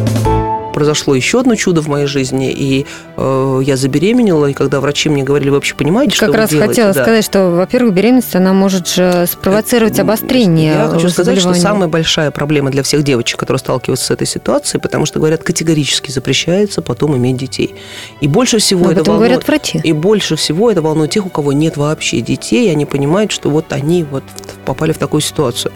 произошло 0.73 1.15
еще 1.15 1.39
одно 1.39 1.55
чудо 1.55 1.81
в 1.81 1.88
моей 1.88 2.07
жизни, 2.07 2.51
и 2.51 2.86
э, 3.15 3.62
я 3.63 3.77
забеременела, 3.77 4.47
и 4.47 4.53
когда 4.53 4.81
врачи 4.81 5.09
мне 5.09 5.23
говорили, 5.23 5.49
вы 5.49 5.55
вообще 5.55 5.75
понимаете, 5.75 6.17
как 6.17 6.29
что 6.29 6.38
раз 6.38 6.51
вы 6.51 6.57
делаете? 6.57 6.73
хотела 6.73 6.93
да. 6.93 7.03
сказать, 7.03 7.25
что, 7.25 7.51
во-первых, 7.51 7.93
беременность, 7.93 8.36
она 8.36 8.53
может 8.53 8.88
же 8.88 9.25
спровоцировать 9.29 9.99
обострение 9.99 10.73
Я 10.73 10.88
хочу 10.88 11.09
сказать, 11.09 11.39
что 11.39 11.53
самая 11.53 11.88
большая 11.88 12.31
проблема 12.31 12.71
для 12.71 12.83
всех 12.83 13.03
девочек, 13.03 13.39
которые 13.39 13.59
сталкиваются 13.59 14.07
с 14.07 14.12
этой 14.12 14.27
ситуацией, 14.27 14.81
потому 14.81 15.05
что, 15.05 15.19
говорят, 15.19 15.43
категорически 15.43 16.12
запрещается 16.12 16.81
потом 16.81 17.15
иметь 17.15 17.38
детей. 17.38 17.75
И 18.19 18.27
больше 18.27 18.57
всего 18.57 18.86
Но 18.86 18.91
это 18.91 19.03
волнует... 19.03 19.19
говорят 19.19 19.47
врачи. 19.47 19.79
И 19.83 19.93
больше 19.93 20.36
всего 20.36 20.71
это 20.71 20.81
волнует 20.81 21.12
тех, 21.12 21.25
у 21.25 21.29
кого 21.29 21.53
нет 21.53 21.77
вообще 21.77 22.21
детей, 22.21 22.67
и 22.67 22.71
они 22.71 22.86
понимают, 22.86 23.31
что 23.31 23.49
вот 23.49 23.71
они 23.71 24.03
вот 24.03 24.23
попали 24.65 24.91
в 24.91 24.97
такую 24.97 25.21
ситуацию. 25.21 25.71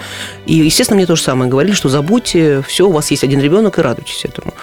И, 0.46 0.56
естественно, 0.56 0.98
мне 0.98 1.06
то 1.06 1.16
же 1.16 1.22
самое 1.22 1.50
говорили, 1.50 1.74
что 1.74 1.90
забудьте, 1.90 2.62
все, 2.68 2.88
у 2.88 2.92
вас 2.92 3.12
есть 3.12 3.24
один 3.24 3.40
ребенок, 3.40 3.78
и 3.78 3.82
радуйтесь 3.82 4.26
этому. 4.26 4.54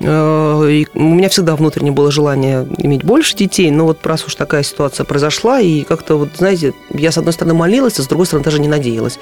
Э, 0.00 0.68
и 0.68 0.86
у 0.94 1.14
меня 1.14 1.28
всегда 1.28 1.56
внутренне 1.56 1.90
было 1.90 2.10
желание 2.10 2.66
иметь 2.78 3.04
больше 3.04 3.34
детей, 3.36 3.70
но 3.70 3.84
вот 3.84 4.04
раз 4.06 4.26
уж 4.26 4.34
такая 4.34 4.62
ситуация 4.62 5.04
произошла, 5.04 5.60
и 5.60 5.82
как-то 5.82 6.16
вот, 6.16 6.30
знаете, 6.36 6.74
я 6.90 7.10
с 7.10 7.18
одной 7.18 7.32
стороны 7.32 7.54
молилась, 7.54 7.98
а 7.98 8.02
с 8.02 8.06
другой 8.06 8.26
стороны 8.26 8.44
даже 8.44 8.60
не 8.60 8.68
надеялась. 8.68 9.18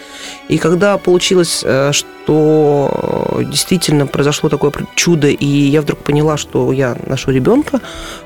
И 0.48 0.58
когда 0.58 0.98
получилось, 0.98 1.62
э, 1.64 1.92
что 1.92 3.40
действительно 3.44 4.06
произошло 4.06 4.48
такое 4.48 4.72
чудо, 4.94 5.28
и 5.28 5.46
я 5.46 5.80
вдруг 5.82 6.00
поняла, 6.00 6.36
что 6.36 6.72
я 6.72 6.96
ношу 7.06 7.30
ребенка, 7.30 7.80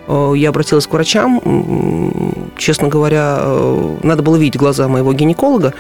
э, 0.07 0.33
я 0.37 0.49
обратилась 0.49 0.87
к 0.87 0.93
врачам, 0.93 1.41
честно 2.57 2.89
говоря, 2.89 3.39
надо 4.03 4.23
было 4.23 4.37
видеть 4.37 4.57
глаза 4.57 4.89
моего 4.89 5.13
гинеколога, 5.13 5.75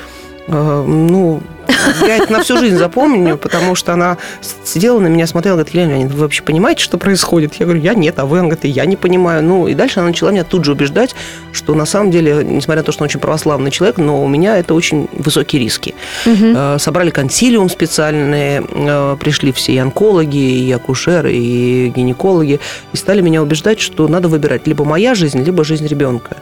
ну, 0.48 1.42
я 2.06 2.16
это 2.16 2.32
на 2.32 2.42
всю 2.42 2.56
жизнь 2.56 2.76
запомню, 2.76 3.36
потому 3.36 3.74
что 3.74 3.92
она 3.92 4.18
сидела 4.64 4.98
на 4.98 5.08
меня, 5.08 5.26
смотрела, 5.26 5.56
говорит, 5.56 5.74
Елена 5.74 5.90
Леонидовна, 5.90 6.16
вы 6.16 6.22
вообще 6.22 6.42
понимаете, 6.42 6.82
что 6.82 6.98
происходит? 6.98 7.54
Я 7.54 7.66
говорю, 7.66 7.80
я 7.80 7.94
нет, 7.94 8.18
а 8.18 8.26
вы? 8.26 8.38
Она 8.38 8.48
говорит, 8.48 8.64
я 8.64 8.84
не 8.86 8.96
понимаю. 8.96 9.42
Ну, 9.42 9.68
и 9.68 9.74
дальше 9.74 10.00
она 10.00 10.08
начала 10.08 10.30
меня 10.30 10.44
тут 10.44 10.64
же 10.64 10.72
убеждать, 10.72 11.14
что 11.52 11.74
на 11.74 11.86
самом 11.86 12.10
деле, 12.10 12.42
несмотря 12.44 12.82
на 12.82 12.86
то, 12.86 12.92
что 12.92 13.02
он 13.02 13.06
очень 13.06 13.20
православный 13.20 13.70
человек, 13.70 13.98
но 13.98 14.22
у 14.22 14.28
меня 14.28 14.56
это 14.56 14.74
очень 14.74 15.08
высокие 15.12 15.62
риски. 15.62 15.94
Угу. 16.26 16.78
Собрали 16.78 17.10
консилиум 17.10 17.68
специальный, 17.68 18.60
э, 18.60 19.16
пришли 19.20 19.52
все 19.52 19.72
и 19.72 19.78
онкологи, 19.78 20.36
и 20.36 20.72
акушеры, 20.72 21.32
и 21.34 21.92
гинекологи, 21.94 22.60
и 22.92 22.96
стали 22.96 23.20
меня 23.20 23.42
убеждать, 23.42 23.80
что 23.80 24.08
надо 24.08 24.28
выбирать 24.28 24.66
либо 24.66 24.84
моя 24.84 25.14
жизнь, 25.14 25.42
либо 25.42 25.64
жизнь 25.64 25.86
ребенка. 25.86 26.36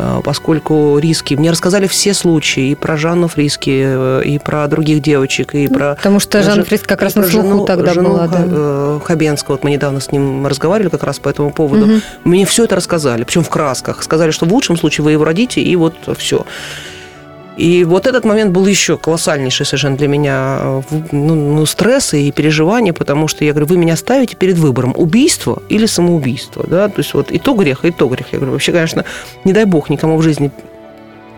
Э, 0.00 0.20
поскольку 0.24 0.98
риски... 0.98 1.34
Мне 1.34 1.50
рассказали 1.50 1.86
все 1.86 2.14
случаи, 2.14 2.70
и 2.70 2.74
про 2.74 2.96
Жанну 2.96 3.28
Фриски, 3.28 3.82
э, 3.84 4.22
и 4.24 4.38
про 4.38 4.66
других 4.66 5.02
девочек, 5.02 5.54
и 5.54 5.68
про... 5.68 5.94
Потому 5.94 6.20
что 6.20 6.42
Жанна 6.42 6.64
Фриски 6.64 6.86
как 6.86 7.02
раз 7.02 7.14
на 7.14 7.24
слуху 7.24 7.48
жену, 7.48 7.64
тогда 7.66 7.92
жену 7.92 8.10
была, 8.10 8.26
да. 8.26 8.44
Э, 8.46 9.00
Хабенского, 9.04 9.54
вот 9.54 9.64
мы 9.64 9.70
недавно 9.70 10.00
с 10.00 10.10
ним 10.10 10.46
разговаривали 10.46 10.90
как 10.90 11.02
раз 11.02 11.18
по 11.18 11.28
этому 11.28 11.50
поводу. 11.50 11.84
Угу. 11.84 12.00
Мне 12.24 12.46
все 12.46 12.64
это 12.64 12.76
рассказали, 12.76 13.24
причем 13.24 13.44
в 13.44 13.50
красках. 13.50 14.02
Сказали, 14.02 14.30
что 14.30 14.46
в 14.46 14.52
лучшем 14.52 14.76
случае 14.76 15.04
вы 15.04 15.12
его 15.12 15.24
родите, 15.24 15.60
и 15.60 15.76
вот 15.76 15.94
все. 16.16 16.46
И 17.60 17.84
вот 17.84 18.06
этот 18.06 18.24
момент 18.24 18.52
был 18.52 18.64
еще 18.64 18.96
колоссальнейший 18.96 19.66
совершенно 19.66 19.94
для 19.94 20.08
меня 20.08 20.82
ну, 21.12 21.34
ну, 21.34 21.66
стресс 21.66 22.14
и 22.14 22.32
переживания, 22.32 22.94
потому 22.94 23.28
что 23.28 23.44
я 23.44 23.52
говорю, 23.52 23.66
вы 23.66 23.76
меня 23.76 23.96
ставите 23.96 24.34
перед 24.34 24.56
выбором 24.56 24.94
убийство 24.96 25.62
или 25.68 25.84
самоубийство, 25.84 26.64
да, 26.66 26.88
то 26.88 27.00
есть 27.00 27.12
вот 27.12 27.30
и 27.30 27.38
то 27.38 27.52
грех, 27.52 27.84
и 27.84 27.90
то 27.90 28.08
грех. 28.08 28.28
Я 28.32 28.38
говорю, 28.38 28.52
вообще, 28.52 28.72
конечно, 28.72 29.04
не 29.44 29.52
дай 29.52 29.66
бог 29.66 29.90
никому 29.90 30.16
в 30.16 30.22
жизни 30.22 30.50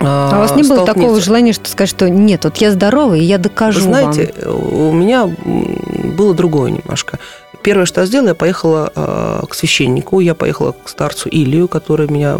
а 0.04 0.36
у 0.36 0.38
вас 0.38 0.54
не 0.54 0.62
было 0.62 0.86
такого 0.86 1.20
желания, 1.20 1.52
что 1.52 1.68
сказать, 1.68 1.90
что 1.90 2.08
нет, 2.08 2.44
вот 2.44 2.56
я 2.58 2.70
здоровый, 2.70 3.20
и 3.20 3.24
я 3.24 3.38
докажу 3.38 3.80
Вы 3.80 3.84
знаете, 3.86 4.34
вам. 4.44 4.88
у 4.88 4.92
меня 4.92 5.26
было 5.26 6.34
другое 6.34 6.70
немножко. 6.70 7.18
Первое, 7.62 7.86
что 7.86 8.00
я 8.00 8.06
сделала, 8.06 8.28
я 8.28 8.34
поехала 8.34 8.92
э, 8.94 9.42
к 9.48 9.54
священнику, 9.54 10.18
я 10.20 10.34
поехала 10.34 10.72
к 10.72 10.88
старцу 10.88 11.28
Илью, 11.28 11.68
который 11.68 12.08
меня 12.08 12.36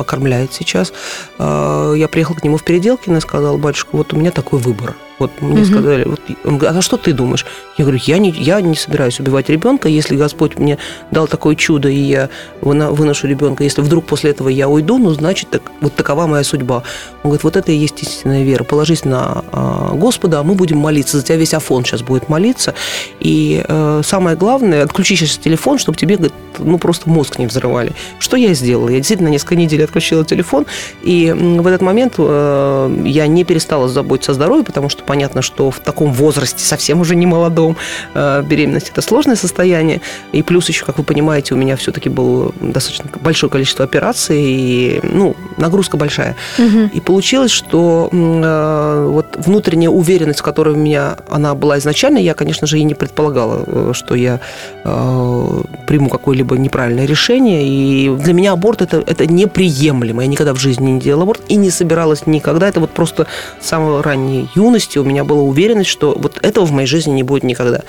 окормляет 0.00 0.52
сейчас. 0.52 0.92
Э, 1.38 1.94
я 1.96 2.08
приехала 2.08 2.36
к 2.36 2.44
нему 2.44 2.56
в 2.56 2.64
Переделкино 2.64 3.18
и 3.18 3.20
сказала, 3.20 3.56
батюшка, 3.56 3.90
вот 3.92 4.12
у 4.12 4.16
меня 4.16 4.30
такой 4.30 4.58
выбор. 4.58 4.94
Вот 5.18 5.30
мне 5.40 5.62
угу. 5.62 5.64
сказали, 5.64 6.04
вот, 6.04 6.20
он 6.44 6.58
говорит, 6.58 6.78
а 6.78 6.82
что 6.82 6.96
ты 6.96 7.12
думаешь? 7.12 7.46
Я 7.76 7.84
говорю, 7.84 8.00
я 8.04 8.18
не, 8.18 8.30
я 8.30 8.60
не 8.60 8.74
собираюсь 8.74 9.20
убивать 9.20 9.48
ребенка, 9.48 9.88
если 9.88 10.16
Господь 10.16 10.58
мне 10.58 10.78
дал 11.10 11.28
такое 11.28 11.54
чудо, 11.54 11.88
и 11.88 11.96
я 11.96 12.30
выношу 12.60 13.28
ребенка, 13.28 13.62
если 13.62 13.80
вдруг 13.80 14.06
после 14.06 14.30
этого 14.30 14.48
я 14.48 14.68
уйду, 14.68 14.98
ну, 14.98 15.10
значит, 15.10 15.50
так, 15.50 15.62
вот 15.80 15.94
такова 15.94 16.26
моя 16.26 16.42
судьба. 16.44 16.82
Он 17.22 17.30
говорит, 17.30 17.44
вот 17.44 17.56
это 17.56 17.70
и 17.70 17.76
есть 17.76 18.02
истинная 18.02 18.42
вера. 18.42 18.64
Положись 18.64 19.04
на 19.04 19.44
э, 19.52 19.90
Господа, 19.94 20.40
а 20.40 20.42
мы 20.42 20.54
будем 20.54 20.78
молиться. 20.78 21.18
За 21.18 21.24
тебя 21.24 21.36
весь 21.36 21.54
Афон 21.54 21.84
сейчас 21.84 22.02
будет 22.02 22.28
молиться. 22.28 22.74
И 23.20 23.64
э, 23.66 24.02
самое 24.04 24.36
главное, 24.36 24.82
отключи 24.82 25.16
сейчас 25.16 25.38
телефон, 25.38 25.78
чтобы 25.78 25.96
тебе, 25.96 26.16
говорит, 26.16 26.34
ну, 26.58 26.78
просто 26.78 27.08
мозг 27.08 27.38
не 27.38 27.46
взрывали. 27.46 27.92
Что 28.18 28.36
я 28.36 28.54
сделала? 28.54 28.88
Я 28.88 28.96
действительно 28.96 29.28
несколько 29.28 29.56
недель 29.56 29.84
отключила 29.84 30.24
телефон, 30.24 30.66
и 31.02 31.32
в 31.32 31.66
этот 31.66 31.82
момент 31.82 32.14
э, 32.18 33.02
я 33.04 33.26
не 33.26 33.44
перестала 33.44 33.88
заботиться 33.88 34.32
о 34.32 34.34
здоровье, 34.34 34.64
потому 34.64 34.88
что 34.88 35.03
понятно, 35.06 35.42
что 35.42 35.70
в 35.70 35.80
таком 35.80 36.12
возрасте, 36.12 36.64
совсем 36.64 37.00
уже 37.00 37.16
не 37.16 37.26
молодом, 37.26 37.76
э, 38.14 38.42
беременность– 38.42 38.90
это 38.92 39.02
сложное 39.02 39.36
состояние. 39.36 40.00
И 40.32 40.42
плюс 40.42 40.68
еще, 40.68 40.84
как 40.84 40.98
вы 40.98 41.04
понимаете, 41.04 41.54
у 41.54 41.56
меня 41.56 41.76
все-таки 41.76 42.08
было 42.08 42.52
достаточно 42.60 43.10
большое 43.20 43.50
количество 43.50 43.84
операций, 43.84 44.38
и 44.40 45.00
ну, 45.02 45.36
нагрузка 45.56 45.96
большая. 45.96 46.36
Угу. 46.58 46.90
И 46.92 47.00
получилось, 47.00 47.50
что 47.50 48.08
э, 48.12 49.08
вот 49.10 49.36
внутренняя 49.36 49.90
уверенность, 49.90 50.42
которая 50.42 50.74
у 50.74 50.78
меня 50.78 51.16
она 51.28 51.54
была 51.54 51.78
изначально, 51.78 52.18
я, 52.18 52.34
конечно 52.34 52.66
же, 52.66 52.78
и 52.78 52.84
не 52.84 52.94
предполагала, 52.94 53.64
э, 53.66 53.90
что 53.94 54.14
я 54.14 54.40
приму 55.86 56.08
какое-либо 56.10 56.58
неправильное 56.58 57.06
решение. 57.06 57.66
И 57.66 58.14
для 58.16 58.32
меня 58.34 58.52
аборт 58.52 58.82
это, 58.82 59.02
это 59.06 59.26
неприемлемо. 59.26 60.22
Я 60.22 60.28
никогда 60.28 60.52
в 60.52 60.58
жизни 60.58 60.90
не 60.90 61.00
делала 61.00 61.22
аборт 61.24 61.42
и 61.48 61.56
не 61.56 61.70
собиралась 61.70 62.26
никогда. 62.26 62.68
Это 62.68 62.80
вот 62.80 62.90
просто 62.90 63.26
с 63.60 63.66
самой 63.66 64.00
ранней 64.02 64.48
юности 64.54 64.93
у 65.00 65.04
меня 65.04 65.24
была 65.24 65.42
уверенность, 65.42 65.90
что 65.90 66.16
вот 66.18 66.38
этого 66.42 66.64
в 66.64 66.72
моей 66.72 66.86
жизни 66.86 67.12
не 67.12 67.22
будет 67.22 67.44
никогда. 67.44 67.82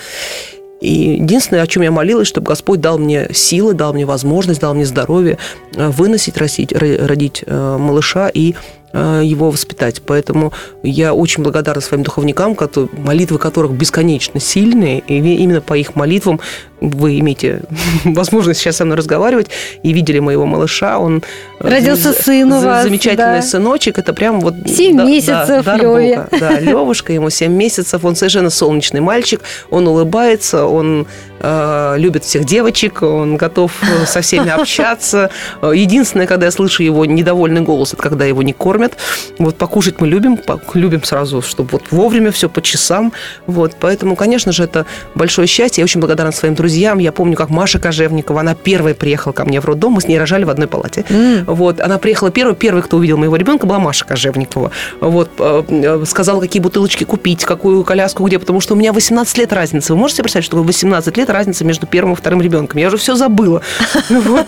И 0.81 1.17
единственное, 1.19 1.63
о 1.63 1.67
чем 1.67 1.83
я 1.83 1.91
молилась, 1.91 2.27
чтобы 2.27 2.47
Господь 2.47 2.81
дал 2.81 2.97
мне 2.97 3.29
силы, 3.33 3.73
дал 3.73 3.93
мне 3.93 4.05
возможность, 4.05 4.61
дал 4.61 4.73
мне 4.73 4.85
здоровье 4.85 5.37
э, 5.75 5.89
выносить, 5.89 6.37
растить, 6.37 6.73
родить 6.73 7.43
э, 7.45 7.77
малыша 7.79 8.29
и 8.29 8.55
его 8.95 9.51
воспитать. 9.51 10.01
Поэтому 10.05 10.53
я 10.83 11.13
очень 11.13 11.43
благодарна 11.43 11.81
своим 11.81 12.03
духовникам, 12.03 12.57
молитвы 12.93 13.37
которых 13.37 13.71
бесконечно 13.71 14.39
сильные, 14.39 14.99
и 14.99 15.17
именно 15.17 15.61
по 15.61 15.75
их 15.75 15.95
молитвам 15.95 16.39
вы 16.81 17.19
имеете 17.19 17.61
возможность 18.05 18.59
сейчас 18.59 18.77
со 18.77 18.85
мной 18.85 18.97
разговаривать 18.97 19.47
и 19.83 19.93
видели 19.93 20.19
моего 20.19 20.45
малыша. 20.45 20.99
Он 20.99 21.23
э, 21.59 21.69
родился 21.69 22.13
сын 22.13 22.51
у 22.51 22.61
вас, 22.61 22.83
замечательный 22.83 23.39
да. 23.39 23.41
сыночек. 23.41 23.97
Это 23.97 24.13
прям 24.13 24.39
вот 24.41 24.55
семь 24.67 24.97
да, 24.97 25.05
месяцев 25.05 25.65
да, 25.65 25.77
Лёве. 25.77 26.27
Да, 26.39 26.59
Левушка, 26.59 27.13
ему 27.13 27.29
семь 27.29 27.53
месяцев. 27.53 28.03
Он 28.03 28.15
совершенно 28.15 28.49
солнечный 28.49 29.01
мальчик. 29.01 29.41
Он 29.69 29.87
улыбается, 29.87 30.65
он 30.65 31.07
э, 31.45 31.95
любит 31.97 32.23
всех 32.23 32.45
девочек, 32.45 33.01
он 33.01 33.37
готов 33.37 33.71
э, 33.83 34.05
со 34.05 34.21
всеми 34.21 34.49
общаться. 34.49 35.29
Единственное, 35.61 36.27
когда 36.27 36.47
я 36.47 36.51
слышу 36.51 36.83
его 36.83 37.05
недовольный 37.05 37.61
голос, 37.61 37.93
это 37.93 38.01
когда 38.01 38.25
его 38.25 38.41
не 38.41 38.53
кормят. 38.53 38.97
Вот 39.39 39.57
покушать 39.57 40.01
мы 40.01 40.07
любим, 40.07 40.39
любим 40.73 41.03
сразу, 41.03 41.41
чтобы 41.41 41.69
вот 41.71 41.83
вовремя 41.91 42.31
все 42.31 42.49
по 42.49 42.61
часам. 42.61 43.13
Вот, 43.47 43.73
поэтому, 43.79 44.15
конечно 44.15 44.51
же, 44.51 44.63
это 44.63 44.85
большое 45.13 45.47
счастье. 45.47 45.81
Я 45.81 45.85
очень 45.85 45.99
благодарна 45.99 46.31
своим 46.31 46.55
друзьям. 46.55 46.99
Я 46.99 47.11
помню, 47.11 47.35
как 47.35 47.49
Маша 47.49 47.79
Кожевникова, 47.79 48.41
она 48.41 48.55
первая 48.55 48.93
приехала 48.93 49.33
ко 49.33 49.45
мне 49.45 49.61
в 49.61 49.65
роддом, 49.65 49.93
мы 49.93 50.01
с 50.01 50.07
ней 50.07 50.17
рожали 50.17 50.43
в 50.43 50.49
одной 50.49 50.67
палате. 50.67 51.05
Mm. 51.09 51.43
Вот, 51.47 51.79
она 51.79 51.97
приехала 51.97 52.31
первой, 52.31 52.55
первой, 52.55 52.81
кто 52.81 52.97
увидел 52.97 53.17
моего 53.17 53.35
ребенка, 53.35 53.65
была 53.67 53.79
Маша 53.79 54.05
Кожевникова. 54.05 54.71
Вот, 55.01 55.29
э, 55.39 55.63
э, 55.69 56.05
сказала, 56.05 56.41
какие 56.41 56.61
бутылочки 56.61 57.03
купить, 57.03 57.43
какую 57.45 57.83
коляску 57.83 58.25
где, 58.25 58.39
потому 58.39 58.61
что 58.61 58.73
у 58.73 58.77
меня 58.77 58.93
18 58.93 59.37
лет 59.37 59.53
разница. 59.53 59.93
Вы 59.93 59.99
можете 59.99 60.23
представить, 60.23 60.45
что 60.45 60.61
18 60.63 61.17
лет 61.17 61.29
разница 61.35 61.65
между 61.65 61.87
первым 61.87 62.13
и 62.13 62.15
вторым 62.15 62.41
ребенком? 62.41 62.79
Я 62.79 62.87
уже 62.87 62.97
все 62.97 63.15
забыла. 63.15 63.61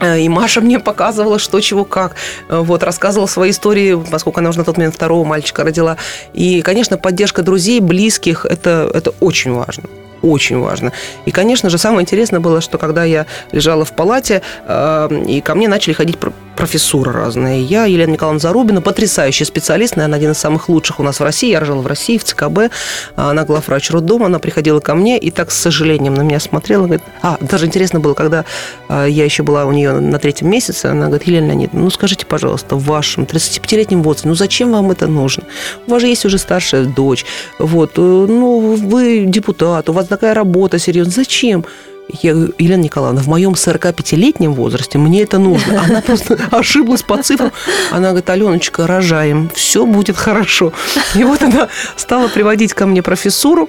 Э, 0.00 0.16
и 0.20 0.28
Маша 0.28 0.60
мне 0.60 0.78
показывала, 0.78 1.40
что, 1.40 1.60
чего, 1.60 1.84
как. 1.84 2.14
Вот, 2.48 2.84
рассказывала 2.84 3.26
свои 3.26 3.50
истории, 3.50 4.00
поскольку 4.08 4.38
она 4.38 4.50
уже 4.50 4.58
на 4.60 4.64
тот 4.64 4.76
момент 4.76 4.94
второго 4.94 5.24
мальчика 5.24 5.64
родила. 5.64 5.96
И, 6.34 6.62
конечно, 6.62 6.96
поддержка 6.96 7.42
друзей, 7.42 7.80
близких, 7.80 8.46
это, 8.46 8.88
это 8.94 9.12
очень 9.18 9.52
важно 9.52 9.88
очень 10.22 10.58
важно. 10.58 10.92
И, 11.24 11.30
конечно 11.30 11.70
же, 11.70 11.78
самое 11.78 12.02
интересное 12.02 12.40
было, 12.40 12.60
что 12.60 12.78
когда 12.78 13.04
я 13.04 13.26
лежала 13.52 13.84
в 13.84 13.92
палате, 13.92 14.42
э, 14.66 15.24
и 15.26 15.40
ко 15.40 15.54
мне 15.54 15.68
начали 15.68 15.94
ходить 15.94 16.18
профессуры 16.58 17.12
разные. 17.12 17.62
Я, 17.62 17.84
Елена 17.84 18.10
Николаевна 18.10 18.40
Зарубина, 18.40 18.82
потрясающий 18.82 19.44
специалист, 19.44 19.94
наверное, 19.94 20.18
один 20.18 20.32
из 20.32 20.38
самых 20.38 20.68
лучших 20.68 20.98
у 20.98 21.04
нас 21.04 21.20
в 21.20 21.22
России. 21.22 21.50
Я 21.50 21.60
рожала 21.60 21.82
в 21.82 21.86
России, 21.86 22.18
в 22.18 22.24
ЦКБ. 22.24 22.72
Она 23.14 23.44
главврач 23.44 23.92
роддома, 23.92 24.26
она 24.26 24.40
приходила 24.40 24.80
ко 24.80 24.96
мне 24.96 25.18
и 25.18 25.30
так 25.30 25.52
с 25.52 25.56
сожалением 25.56 26.14
на 26.14 26.22
меня 26.22 26.40
смотрела. 26.40 26.86
Говорит, 26.86 27.04
а, 27.22 27.38
даже 27.40 27.66
интересно 27.66 28.00
было, 28.00 28.14
когда 28.14 28.44
э, 28.88 29.06
я 29.08 29.24
еще 29.24 29.44
была 29.44 29.66
у 29.66 29.72
нее 29.72 29.92
на 29.92 30.18
третьем 30.18 30.50
месяце, 30.50 30.86
она 30.86 31.06
говорит, 31.06 31.28
Елена 31.28 31.46
Леонидовна, 31.46 31.84
ну 31.84 31.90
скажите, 31.90 32.26
пожалуйста, 32.26 32.74
в 32.74 32.84
вашем 32.84 33.22
35-летнем 33.22 34.02
возрасте, 34.02 34.28
ну 34.28 34.34
зачем 34.34 34.72
вам 34.72 34.90
это 34.90 35.06
нужно? 35.06 35.44
У 35.86 35.92
вас 35.92 36.00
же 36.00 36.08
есть 36.08 36.24
уже 36.24 36.38
старшая 36.38 36.86
дочь, 36.86 37.24
вот, 37.60 37.92
э, 37.98 38.00
ну 38.00 38.74
вы 38.74 39.26
депутат, 39.26 39.88
у 39.88 39.92
вас 39.92 40.07
такая 40.08 40.34
работа 40.34 40.78
серьезная. 40.78 41.14
Зачем? 41.14 41.64
Я 42.08 42.32
говорю, 42.32 42.54
Елена 42.58 42.82
Николаевна, 42.82 43.20
в 43.20 43.26
моем 43.26 43.52
45-летнем 43.52 44.54
возрасте 44.54 44.96
мне 44.96 45.22
это 45.22 45.38
нужно. 45.38 45.82
Она 45.82 46.00
просто 46.00 46.38
ошиблась 46.50 47.02
по 47.02 47.22
цифрам. 47.22 47.52
Она 47.90 48.08
говорит, 48.08 48.30
Аленочка, 48.30 48.86
рожаем, 48.86 49.50
все 49.54 49.84
будет 49.84 50.16
хорошо. 50.16 50.72
И 51.14 51.22
вот 51.22 51.42
она 51.42 51.68
стала 51.96 52.28
приводить 52.28 52.72
ко 52.72 52.86
мне 52.86 53.02
профессуру. 53.02 53.68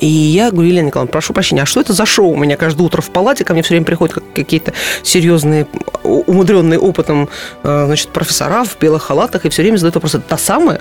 И 0.00 0.06
я 0.06 0.50
говорю, 0.50 0.68
Елена 0.68 0.86
Николаевна, 0.86 1.12
прошу 1.12 1.32
прощения, 1.32 1.62
а 1.62 1.66
что 1.66 1.80
это 1.80 1.92
за 1.92 2.06
шоу 2.06 2.30
у 2.30 2.36
меня 2.36 2.56
каждое 2.56 2.82
утро 2.82 3.00
в 3.00 3.10
палате? 3.10 3.44
Ко 3.44 3.52
мне 3.52 3.62
все 3.62 3.74
время 3.74 3.86
приходят 3.86 4.18
какие-то 4.34 4.72
серьезные, 5.04 5.68
умудренные 6.02 6.80
опытом 6.80 7.28
э, 7.62 7.84
значит, 7.86 8.08
профессора 8.08 8.64
в 8.64 8.76
белых 8.80 9.04
халатах 9.04 9.46
и 9.46 9.48
все 9.48 9.62
время 9.62 9.76
задают 9.76 9.94
вопрос, 9.94 10.16
это 10.16 10.24
та 10.28 10.38
самая? 10.38 10.80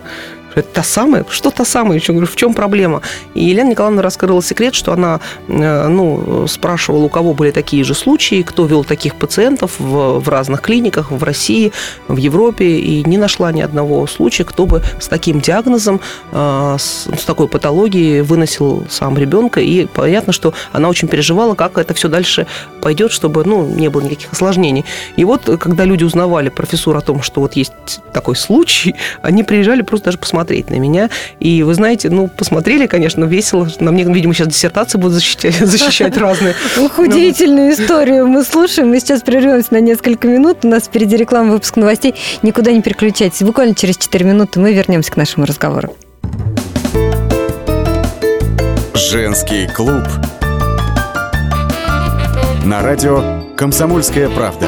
Это 0.56 0.68
та 0.74 0.84
самая? 0.84 1.26
Что 1.30 1.52
та 1.52 1.66
самая? 1.66 2.00
Я 2.00 2.14
говорю, 2.14 2.28
в 2.28 2.36
чем 2.36 2.54
проблема? 2.54 3.02
И 3.34 3.44
Елена 3.44 3.70
Николаевна 3.70 4.02
раскрыла 4.02 4.42
секрет, 4.42 4.74
что 4.74 4.94
она 4.94 5.20
э, 5.48 5.88
ну, 5.88 6.48
спрашивала, 6.48 7.04
у 7.04 7.10
кого 7.10 7.34
были 7.34 7.52
такие 7.52 7.84
же 7.84 7.94
случаи, 7.94 8.42
кто 8.42 8.66
вел 8.66 8.84
таких 8.84 9.16
пациентов 9.16 9.74
в, 9.80 10.20
в 10.20 10.30
разных 10.30 10.62
клиниках 10.62 11.12
в 11.12 11.24
России, 11.24 11.74
в 12.08 12.18
Европе, 12.18 12.66
и 12.66 13.04
не 13.08 13.18
нашла 13.18 13.52
ни 13.52 13.62
одного 13.62 14.08
случая, 14.08 14.46
кто 14.46 14.66
бы 14.66 14.82
с 15.00 15.08
таким 15.08 15.42
диагнозом, 15.42 16.00
э, 16.32 16.76
с, 16.80 17.08
с 17.08 17.26
такой 17.26 17.48
патологией 17.48 18.22
выносил 18.22 18.86
сам 18.90 19.18
ребенка. 19.18 19.60
И 19.60 19.86
понятно, 19.86 20.32
что 20.32 20.54
она 20.72 20.90
очень 20.90 21.10
переживала, 21.10 21.56
как 21.56 21.78
это 21.78 21.94
все 21.94 22.08
дальше 22.08 22.48
пойдет, 22.82 23.12
чтобы 23.12 23.44
ну, 23.44 23.66
не 23.66 23.90
было 23.90 24.02
никаких 24.02 24.32
осложнений. 24.32 24.86
И 25.18 25.26
вот, 25.26 25.50
когда 25.60 25.84
люди 25.84 26.06
узнавали 26.06 26.50
профессор 26.50 26.96
о 26.96 27.02
том, 27.02 27.22
что 27.22 27.42
вот 27.42 27.54
есть 27.58 27.74
такой 28.14 28.36
случай, 28.38 28.96
они 29.22 29.44
приезжали 29.44 29.82
просто 29.82 30.06
даже 30.06 30.18
посмотреть 30.18 30.45
смотреть 30.46 30.70
на 30.70 30.76
меня. 30.76 31.10
И 31.40 31.64
вы 31.64 31.74
знаете, 31.74 32.10
ну, 32.10 32.28
посмотрели, 32.28 32.86
конечно, 32.86 33.26
весело. 33.26 33.68
На 33.80 33.92
мне, 33.92 34.04
видимо, 34.04 34.34
сейчас 34.36 34.48
диссертации 34.48 35.00
будут 35.00 35.16
защищать, 35.16 35.56
защищать 35.60 36.16
разные. 36.18 36.54
Ох, 36.78 37.00
удивительную 37.00 37.74
историю 37.74 38.28
мы 38.28 38.44
слушаем. 38.44 38.90
Мы 38.90 39.00
сейчас 39.00 39.22
прервемся 39.22 39.74
на 39.74 39.80
несколько 39.80 40.28
минут. 40.28 40.60
У 40.64 40.68
нас 40.68 40.84
впереди 40.84 41.18
реклама, 41.18 41.52
выпуск 41.52 41.78
новостей. 41.78 42.14
Никуда 42.44 42.72
не 42.72 42.82
переключайтесь. 42.82 43.42
Буквально 43.42 43.74
через 43.74 43.98
4 43.98 44.24
минуты 44.24 44.60
мы 44.60 44.72
вернемся 44.74 45.12
к 45.12 45.18
нашему 45.18 45.46
разговору. 45.46 45.96
Женский 48.94 49.68
клуб. 49.68 50.04
На 52.66 52.82
радио 52.82 53.44
«Комсомольская 53.56 54.30
правда». 54.30 54.68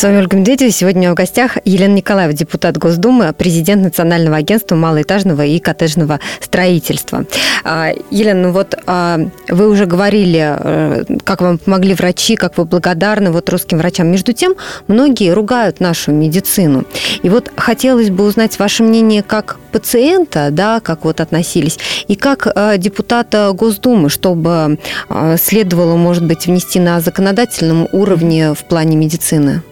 С 0.00 0.02
вами 0.02 0.16
Ольга 0.16 0.38
Медведева. 0.38 0.70
Сегодня 0.70 1.12
в 1.12 1.14
гостях 1.14 1.58
Елена 1.66 1.92
Николаева, 1.92 2.32
депутат 2.32 2.78
Госдумы, 2.78 3.34
президент 3.34 3.82
Национального 3.82 4.38
агентства 4.38 4.74
малоэтажного 4.74 5.44
и 5.44 5.58
коттеджного 5.58 6.20
строительства. 6.40 7.26
А, 7.64 7.90
Елена, 8.10 8.44
ну 8.48 8.52
вот 8.52 8.76
а, 8.86 9.18
вы 9.50 9.68
уже 9.68 9.84
говорили, 9.84 10.56
э, 10.58 11.04
как 11.22 11.42
вам 11.42 11.58
помогли 11.58 11.92
врачи, 11.92 12.36
как 12.36 12.56
вы 12.56 12.64
благодарны 12.64 13.30
вот 13.30 13.50
русским 13.50 13.76
врачам. 13.76 14.06
Между 14.06 14.32
тем, 14.32 14.54
многие 14.88 15.34
ругают 15.34 15.80
нашу 15.80 16.12
медицину. 16.12 16.86
И 17.22 17.28
вот 17.28 17.52
хотелось 17.54 18.08
бы 18.08 18.24
узнать 18.24 18.58
ваше 18.58 18.82
мнение 18.82 19.22
как 19.22 19.58
пациента, 19.70 20.48
да, 20.50 20.80
как 20.80 21.04
вот 21.04 21.20
относились, 21.20 21.78
и 22.08 22.16
как 22.16 22.46
э, 22.46 22.78
депутата 22.78 23.52
Госдумы, 23.52 24.08
чтобы 24.08 24.78
э, 25.08 25.36
следовало, 25.38 25.96
может 25.96 26.24
быть, 26.26 26.46
внести 26.46 26.80
на 26.80 27.00
законодательном 27.00 27.88
уровне 27.92 28.54
в 28.54 28.64
плане 28.64 28.96
медицины. 28.96 29.62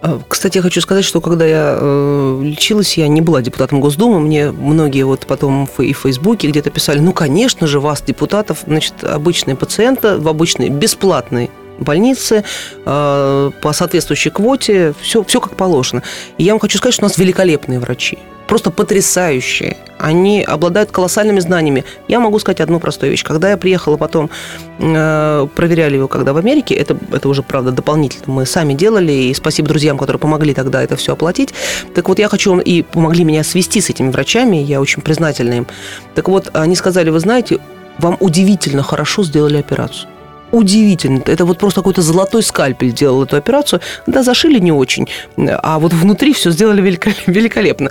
А, 0.00 0.20
кстати, 0.28 0.58
я 0.58 0.62
хочу 0.62 0.80
сказать, 0.80 1.04
что 1.04 1.20
когда 1.20 1.44
я 1.44 1.76
э, 1.78 2.40
лечилась, 2.44 2.96
я 2.96 3.08
не 3.08 3.20
была 3.20 3.42
депутатом 3.42 3.80
Госдумы. 3.80 4.20
Мне 4.20 4.52
многие 4.52 5.02
вот 5.02 5.26
потом 5.26 5.68
и 5.78 5.92
в 5.92 5.98
Фейсбуке 5.98 6.48
где-то 6.48 6.70
писали, 6.70 7.00
ну, 7.00 7.12
конечно 7.12 7.66
же, 7.66 7.80
вас, 7.80 8.02
депутатов, 8.02 8.58
значит, 8.66 9.02
обычные 9.02 9.56
пациенты 9.56 10.16
в 10.16 10.28
обычной 10.28 10.68
бесплатной 10.68 11.50
больнице 11.80 12.44
э, 12.84 13.50
по 13.62 13.72
соответствующей 13.72 14.30
квоте, 14.30 14.94
все, 15.00 15.24
все 15.24 15.40
как 15.40 15.56
положено. 15.56 16.02
И 16.36 16.44
я 16.44 16.52
вам 16.52 16.60
хочу 16.60 16.78
сказать, 16.78 16.94
что 16.94 17.04
у 17.04 17.08
нас 17.08 17.18
великолепные 17.18 17.80
врачи 17.80 18.18
просто 18.48 18.70
потрясающие. 18.70 19.76
Они 19.98 20.42
обладают 20.42 20.90
колоссальными 20.90 21.38
знаниями. 21.40 21.84
Я 22.08 22.18
могу 22.18 22.38
сказать 22.38 22.60
одну 22.60 22.80
простую 22.80 23.10
вещь. 23.10 23.22
Когда 23.22 23.50
я 23.50 23.56
приехала 23.56 23.96
потом, 23.96 24.30
э, 24.78 25.46
проверяли 25.54 25.96
его, 25.96 26.08
когда 26.08 26.32
в 26.32 26.38
Америке, 26.38 26.74
это, 26.74 26.96
это 27.12 27.28
уже, 27.28 27.42
правда, 27.42 27.72
дополнительно 27.72 28.24
мы 28.26 28.46
сами 28.46 28.74
делали, 28.74 29.12
и 29.12 29.34
спасибо 29.34 29.68
друзьям, 29.68 29.98
которые 29.98 30.18
помогли 30.18 30.54
тогда 30.54 30.82
это 30.82 30.96
все 30.96 31.12
оплатить. 31.12 31.52
Так 31.94 32.08
вот, 32.08 32.18
я 32.18 32.28
хочу, 32.28 32.58
и 32.58 32.82
помогли 32.82 33.24
меня 33.24 33.44
свести 33.44 33.80
с 33.80 33.90
этими 33.90 34.10
врачами, 34.10 34.56
я 34.56 34.80
очень 34.80 35.02
признательна 35.02 35.54
им. 35.54 35.66
Так 36.14 36.28
вот, 36.28 36.50
они 36.54 36.74
сказали, 36.74 37.10
вы 37.10 37.20
знаете, 37.20 37.58
вам 37.98 38.16
удивительно 38.20 38.82
хорошо 38.82 39.24
сделали 39.24 39.58
операцию 39.58 40.08
удивительно. 40.52 41.22
Это 41.26 41.44
вот 41.44 41.58
просто 41.58 41.80
какой-то 41.80 42.02
золотой 42.02 42.42
скальпель 42.42 42.92
делал 42.92 43.24
эту 43.24 43.36
операцию. 43.36 43.80
Да, 44.06 44.22
зашили 44.22 44.58
не 44.58 44.72
очень, 44.72 45.08
а 45.36 45.78
вот 45.78 45.92
внутри 45.92 46.32
все 46.32 46.50
сделали 46.50 46.80
великолепно. 47.26 47.90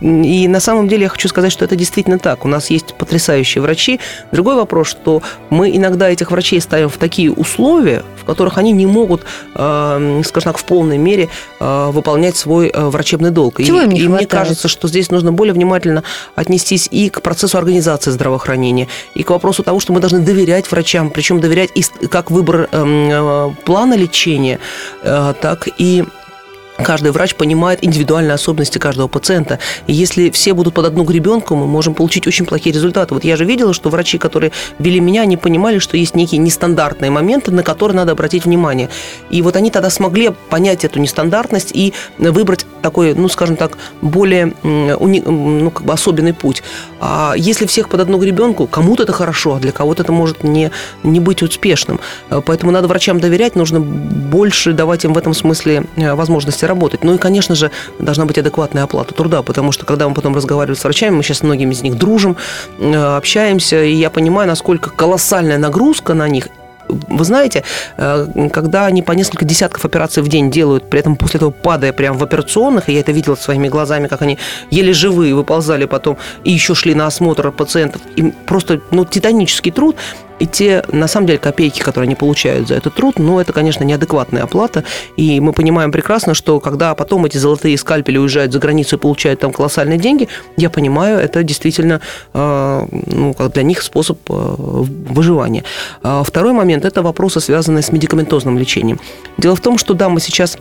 И 0.00 0.48
на 0.48 0.60
самом 0.60 0.88
деле 0.88 1.02
я 1.04 1.08
хочу 1.08 1.28
сказать, 1.28 1.52
что 1.52 1.64
это 1.64 1.76
действительно 1.76 2.18
так. 2.18 2.44
У 2.44 2.48
нас 2.48 2.70
есть 2.70 2.94
потрясающие 2.94 3.62
врачи. 3.62 4.00
Другой 4.32 4.56
вопрос, 4.56 4.88
что 4.88 5.22
мы 5.50 5.74
иногда 5.76 6.08
этих 6.08 6.30
врачей 6.30 6.60
ставим 6.60 6.88
в 6.88 6.96
такие 6.96 7.32
условия, 7.32 8.02
в 8.20 8.24
которых 8.24 8.58
они 8.58 8.72
не 8.72 8.86
могут, 8.86 9.22
э, 9.54 10.22
скажем 10.24 10.52
так, 10.52 10.58
в 10.58 10.64
полной 10.64 10.98
мере 10.98 11.28
э, 11.58 11.90
выполнять 11.90 12.36
свой 12.36 12.68
э, 12.68 12.88
врачебный 12.88 13.30
долг. 13.30 13.62
Чего 13.62 13.80
и, 13.80 13.84
им 13.84 13.90
не 13.90 14.00
и 14.00 14.06
хватает? 14.06 14.20
мне 14.20 14.26
кажется, 14.26 14.68
что 14.68 14.88
здесь 14.88 15.10
нужно 15.10 15.32
более 15.32 15.54
внимательно 15.54 16.02
отнестись 16.34 16.88
и 16.90 17.08
к 17.10 17.22
процессу 17.22 17.58
организации 17.58 18.10
здравоохранения, 18.10 18.88
и 19.14 19.22
к 19.22 19.30
вопросу 19.30 19.62
того, 19.62 19.80
что 19.80 19.92
мы 19.92 20.00
должны 20.00 20.20
доверять 20.20 20.70
врачам, 20.70 21.10
причем 21.10 21.40
доверять 21.40 21.70
и 21.74 21.82
как 22.10 22.30
выбор 22.30 22.68
эм, 22.72 23.54
плана 23.64 23.94
лечения, 23.94 24.58
э, 25.02 25.34
так 25.40 25.68
и 25.78 26.04
каждый 26.84 27.12
врач 27.12 27.34
понимает 27.34 27.84
индивидуальные 27.84 28.34
особенности 28.34 28.78
каждого 28.78 29.08
пациента. 29.08 29.58
И 29.86 29.92
если 29.92 30.30
все 30.30 30.54
будут 30.54 30.74
под 30.74 30.86
одну 30.86 31.04
гребенку, 31.04 31.54
мы 31.54 31.66
можем 31.66 31.94
получить 31.94 32.26
очень 32.26 32.46
плохие 32.46 32.74
результаты. 32.74 33.14
Вот 33.14 33.24
я 33.24 33.36
же 33.36 33.44
видела, 33.44 33.72
что 33.72 33.90
врачи, 33.90 34.18
которые 34.18 34.52
вели 34.78 35.00
меня, 35.00 35.22
они 35.22 35.36
понимали, 35.36 35.78
что 35.78 35.96
есть 35.96 36.14
некие 36.14 36.38
нестандартные 36.38 37.10
моменты, 37.10 37.50
на 37.50 37.62
которые 37.62 37.96
надо 37.96 38.12
обратить 38.12 38.44
внимание. 38.44 38.88
И 39.30 39.42
вот 39.42 39.56
они 39.56 39.70
тогда 39.70 39.90
смогли 39.90 40.30
понять 40.48 40.84
эту 40.84 40.98
нестандартность 40.98 41.70
и 41.72 41.92
выбрать 42.18 42.66
такой, 42.82 43.14
ну, 43.14 43.28
скажем 43.28 43.56
так, 43.56 43.76
более 44.00 44.54
ну, 44.62 45.70
как 45.70 45.84
бы 45.84 45.92
особенный 45.92 46.34
путь. 46.34 46.62
А 47.00 47.34
если 47.36 47.66
всех 47.66 47.88
под 47.88 48.00
одну 48.00 48.18
гребенку, 48.18 48.66
кому-то 48.66 49.02
это 49.02 49.12
хорошо, 49.12 49.54
а 49.54 49.60
для 49.60 49.72
кого-то 49.72 50.02
это 50.02 50.12
может 50.12 50.44
не, 50.44 50.70
не 51.02 51.20
быть 51.20 51.42
успешным. 51.42 52.00
Поэтому 52.28 52.72
надо 52.72 52.88
врачам 52.88 53.20
доверять, 53.20 53.56
нужно 53.56 53.80
больше 53.80 54.72
давать 54.72 55.04
им 55.04 55.12
в 55.12 55.18
этом 55.18 55.34
смысле 55.34 55.84
э, 55.96 56.14
возможности 56.14 56.64
работать. 56.70 57.04
Ну 57.04 57.14
и, 57.14 57.18
конечно 57.18 57.54
же, 57.54 57.70
должна 57.98 58.24
быть 58.24 58.38
адекватная 58.38 58.84
оплата 58.84 59.14
труда, 59.14 59.42
потому 59.42 59.72
что, 59.72 59.84
когда 59.84 60.08
мы 60.08 60.14
потом 60.14 60.34
разговариваем 60.34 60.80
с 60.80 60.84
врачами, 60.84 61.16
мы 61.16 61.22
сейчас 61.22 61.38
с 61.38 61.42
многими 61.42 61.72
из 61.72 61.82
них 61.82 61.96
дружим, 61.96 62.36
э, 62.78 63.16
общаемся, 63.16 63.82
и 63.82 63.92
я 63.92 64.08
понимаю, 64.08 64.48
насколько 64.48 64.90
колоссальная 64.90 65.58
нагрузка 65.58 66.14
на 66.14 66.28
них, 66.28 66.48
вы 66.88 67.24
знаете, 67.24 67.62
э, 67.96 68.48
когда 68.52 68.86
они 68.86 69.02
по 69.02 69.12
несколько 69.12 69.44
десятков 69.44 69.84
операций 69.84 70.22
в 70.22 70.28
день 70.28 70.50
делают, 70.50 70.88
при 70.88 71.00
этом 71.00 71.16
после 71.16 71.38
этого 71.38 71.50
падая 71.50 71.92
прямо 71.92 72.18
в 72.18 72.22
операционных, 72.22 72.88
и 72.88 72.92
я 72.92 73.00
это 73.00 73.12
видела 73.12 73.34
своими 73.34 73.68
глазами, 73.68 74.08
как 74.08 74.22
они 74.22 74.38
еле 74.70 74.92
живые 74.92 75.34
выползали 75.34 75.84
потом 75.84 76.16
и 76.44 76.50
еще 76.50 76.74
шли 76.74 76.94
на 76.94 77.06
осмотр 77.06 77.50
пациентов, 77.52 78.02
им 78.16 78.32
просто 78.46 78.80
ну, 78.90 79.04
титанический 79.04 79.72
труд, 79.72 79.96
и 80.40 80.46
те, 80.46 80.82
на 80.90 81.06
самом 81.06 81.26
деле, 81.26 81.38
копейки, 81.38 81.80
которые 81.80 82.06
они 82.08 82.14
получают 82.14 82.68
за 82.68 82.74
этот 82.74 82.94
труд, 82.94 83.18
ну, 83.18 83.38
это, 83.38 83.52
конечно, 83.52 83.84
неадекватная 83.84 84.42
оплата. 84.42 84.84
И 85.16 85.38
мы 85.38 85.52
понимаем 85.52 85.92
прекрасно, 85.92 86.34
что 86.34 86.60
когда 86.60 86.94
потом 86.94 87.26
эти 87.26 87.36
золотые 87.36 87.76
скальпели 87.76 88.16
уезжают 88.16 88.52
за 88.52 88.58
границу 88.58 88.96
и 88.96 88.98
получают 88.98 89.40
там 89.40 89.52
колоссальные 89.52 89.98
деньги, 89.98 90.28
я 90.56 90.70
понимаю, 90.70 91.18
это 91.18 91.42
действительно 91.42 92.00
э, 92.32 92.86
ну, 92.90 93.34
как 93.34 93.52
для 93.52 93.62
них 93.62 93.82
способ 93.82 94.18
э, 94.28 94.32
выживания. 94.32 95.64
А 96.02 96.22
второй 96.24 96.54
момент– 96.54 96.84
это 96.86 97.02
вопросы, 97.02 97.40
связанные 97.40 97.82
с 97.82 97.92
медикаментозным 97.92 98.58
лечением. 98.58 98.98
Дело 99.36 99.56
в 99.56 99.60
том, 99.60 99.76
что, 99.76 99.92
да, 99.92 100.08
мы 100.08 100.20
сейчас 100.20 100.56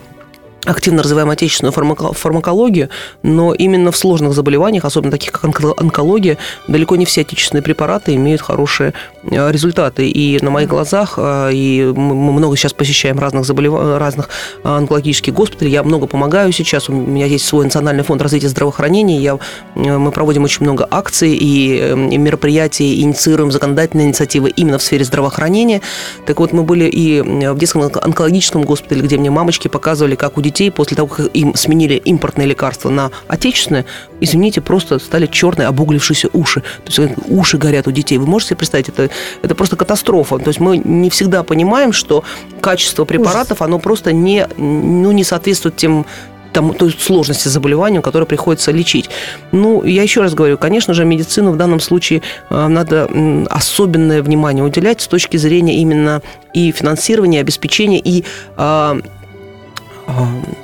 активно 0.65 1.03
развиваем 1.03 1.29
отечественную 1.29 1.71
фармакологию, 2.13 2.89
но 3.23 3.53
именно 3.53 3.91
в 3.91 3.97
сложных 3.97 4.33
заболеваниях, 4.33 4.85
особенно 4.85 5.11
таких 5.11 5.31
как 5.31 5.43
онкология, 5.77 6.37
далеко 6.67 6.95
не 6.95 7.05
все 7.05 7.21
отечественные 7.21 7.63
препараты 7.63 8.15
имеют 8.15 8.41
хорошие 8.41 8.93
результаты. 9.23 10.09
И 10.09 10.39
на 10.41 10.49
моих 10.49 10.69
глазах, 10.69 11.15
э, 11.17 11.51
и 11.53 11.91
мы 11.95 12.31
много 12.31 12.55
сейчас 12.55 12.73
посещаем 12.73 13.19
разных, 13.19 13.45
заболев... 13.45 13.73
разных 13.73 14.29
э, 14.63 14.67
онкологических 14.67 15.33
госпиталей, 15.33 15.71
я 15.71 15.83
много 15.83 16.07
помогаю 16.07 16.51
сейчас, 16.51 16.89
у 16.89 16.93
меня 16.93 17.25
есть 17.25 17.45
свой 17.45 17.65
национальный 17.65 18.03
фонд 18.03 18.21
развития 18.21 18.49
здравоохранения, 18.49 19.19
я... 19.19 19.39
мы 19.75 20.11
проводим 20.11 20.43
очень 20.43 20.63
много 20.63 20.87
акций 20.89 21.35
и 21.35 21.93
мероприятий, 21.95 23.01
инициируем 23.01 23.51
законодательные 23.51 24.07
инициативы 24.07 24.49
именно 24.49 24.77
в 24.77 24.83
сфере 24.83 25.03
здравоохранения. 25.03 25.81
Так 26.25 26.39
вот, 26.39 26.53
мы 26.53 26.63
были 26.63 26.85
и 26.85 27.21
в 27.21 27.57
детском 27.57 27.83
онкологическом 27.83 28.63
госпитале, 28.63 29.01
где 29.01 29.17
мне 29.17 29.29
мамочки 29.29 29.67
показывали, 29.67 30.15
как 30.15 30.37
у 30.37 30.41
детей 30.41 30.71
после 30.71 30.95
того, 30.97 31.07
как 31.07 31.27
им 31.33 31.55
сменили 31.55 31.95
импортные 31.95 32.47
лекарства 32.47 32.89
на 32.89 33.11
отечественные, 33.27 33.85
извините, 34.21 34.61
просто 34.61 34.99
стали 34.99 35.25
черные 35.25 35.67
обуглившиеся 35.67 36.29
уши. 36.33 36.61
То 36.83 37.01
есть 37.01 37.13
уши 37.27 37.57
горят 37.57 37.87
у 37.87 37.91
детей. 37.91 38.17
Вы 38.17 38.25
можете 38.25 38.49
себе 38.49 38.57
представить, 38.57 38.89
это, 38.89 39.09
это 39.41 39.55
просто 39.55 39.75
катастрофа. 39.75 40.37
То 40.37 40.47
есть 40.49 40.59
мы 40.59 40.77
не 40.77 41.09
всегда 41.09 41.43
понимаем, 41.43 41.93
что 41.93 42.23
качество 42.61 43.05
препаратов, 43.05 43.61
оно 43.61 43.79
просто 43.79 44.11
не, 44.13 44.47
ну, 44.57 45.11
не 45.11 45.23
соответствует 45.23 45.75
тем 45.75 46.05
тому, 46.51 46.73
той 46.73 46.95
сложности 46.97 47.47
заболевания, 47.47 48.01
которое 48.01 48.25
приходится 48.25 48.71
лечить. 48.71 49.09
Ну, 49.51 49.83
я 49.83 50.03
еще 50.03 50.21
раз 50.21 50.33
говорю, 50.33 50.57
конечно 50.57 50.93
же, 50.93 51.05
медицину 51.05 51.51
в 51.51 51.57
данном 51.57 51.79
случае 51.79 52.21
э, 52.49 52.67
надо 52.67 53.09
особенное 53.49 54.21
внимание 54.21 54.63
уделять 54.63 55.01
с 55.01 55.07
точки 55.07 55.37
зрения 55.37 55.75
именно 55.75 56.21
и 56.53 56.71
финансирования, 56.71 57.37
и 57.37 57.41
обеспечения, 57.41 57.99
и 57.99 58.23
э, 58.57 59.01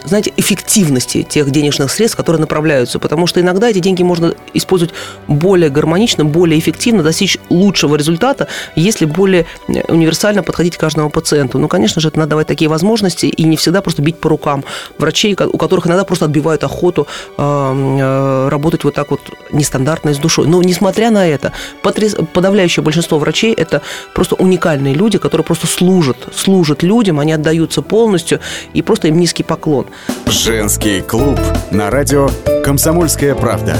знаете, 0.06 0.34
эффективности 0.38 1.24
тех 1.24 1.50
денежных 1.52 1.92
средств, 1.92 2.18
которые 2.18 2.40
направляются. 2.40 3.00
Потому 3.00 3.28
что 3.28 3.42
иногда 3.42 3.70
эти 3.70 3.80
деньги 3.80 4.04
можно 4.04 4.34
использовать 4.54 4.94
более 5.28 5.70
гармонично, 5.70 6.26
более 6.26 6.60
эффективно, 6.60 7.04
достичь 7.04 7.38
лучшего 7.50 7.96
результата, 7.96 8.48
если 8.76 9.06
более 9.06 9.46
э, 9.68 9.82
универсально 9.88 10.44
подходить 10.44 10.78
к 10.78 10.80
каждому 10.80 11.10
пациенту. 11.10 11.60
Ну, 11.60 11.68
конечно 11.68 12.02
же, 12.02 12.08
это 12.08 12.20
надо 12.20 12.32
давать 12.32 12.48
такие 12.48 12.70
возможности 12.70 13.26
и 13.26 13.44
не 13.44 13.58
всегда 13.58 13.82
просто 13.82 14.02
бить 14.02 14.20
по 14.20 14.30
рукам 14.30 14.64
врачей, 14.98 15.34
у 15.34 15.58
которых 15.58 15.88
иногда 15.88 16.04
просто 16.04 16.26
отбивают 16.26 16.64
охоту 16.64 17.08
э, 17.38 18.48
работать 18.50 18.84
вот 18.84 18.94
так 18.94 19.12
вот 19.12 19.22
нестандартно 19.52 20.10
и 20.10 20.14
с 20.14 20.18
душой. 20.18 20.48
Но, 20.48 20.62
несмотря 20.62 21.12
на 21.12 21.28
это, 21.28 21.52
подавляющее 21.82 22.84
большинство 22.84 23.20
врачей– 23.20 23.54
это 23.58 23.82
просто 24.14 24.36
уникальные 24.36 24.94
люди, 24.94 25.18
которые 25.18 25.46
просто 25.46 25.68
служат, 25.68 26.18
служат 26.34 26.84
людям, 26.84 27.20
они 27.20 27.34
отдаются 27.34 27.82
полностью, 27.82 28.40
и 28.74 28.82
просто 28.82 29.08
им 29.08 29.20
низкий 29.20 29.35
низкий 29.36 29.44
поклон. 29.44 29.86
Женский 30.28 31.02
клуб 31.02 31.38
на 31.72 31.90
радио 31.90 32.30
«Комсомольская 32.64 33.36
правда». 33.36 33.76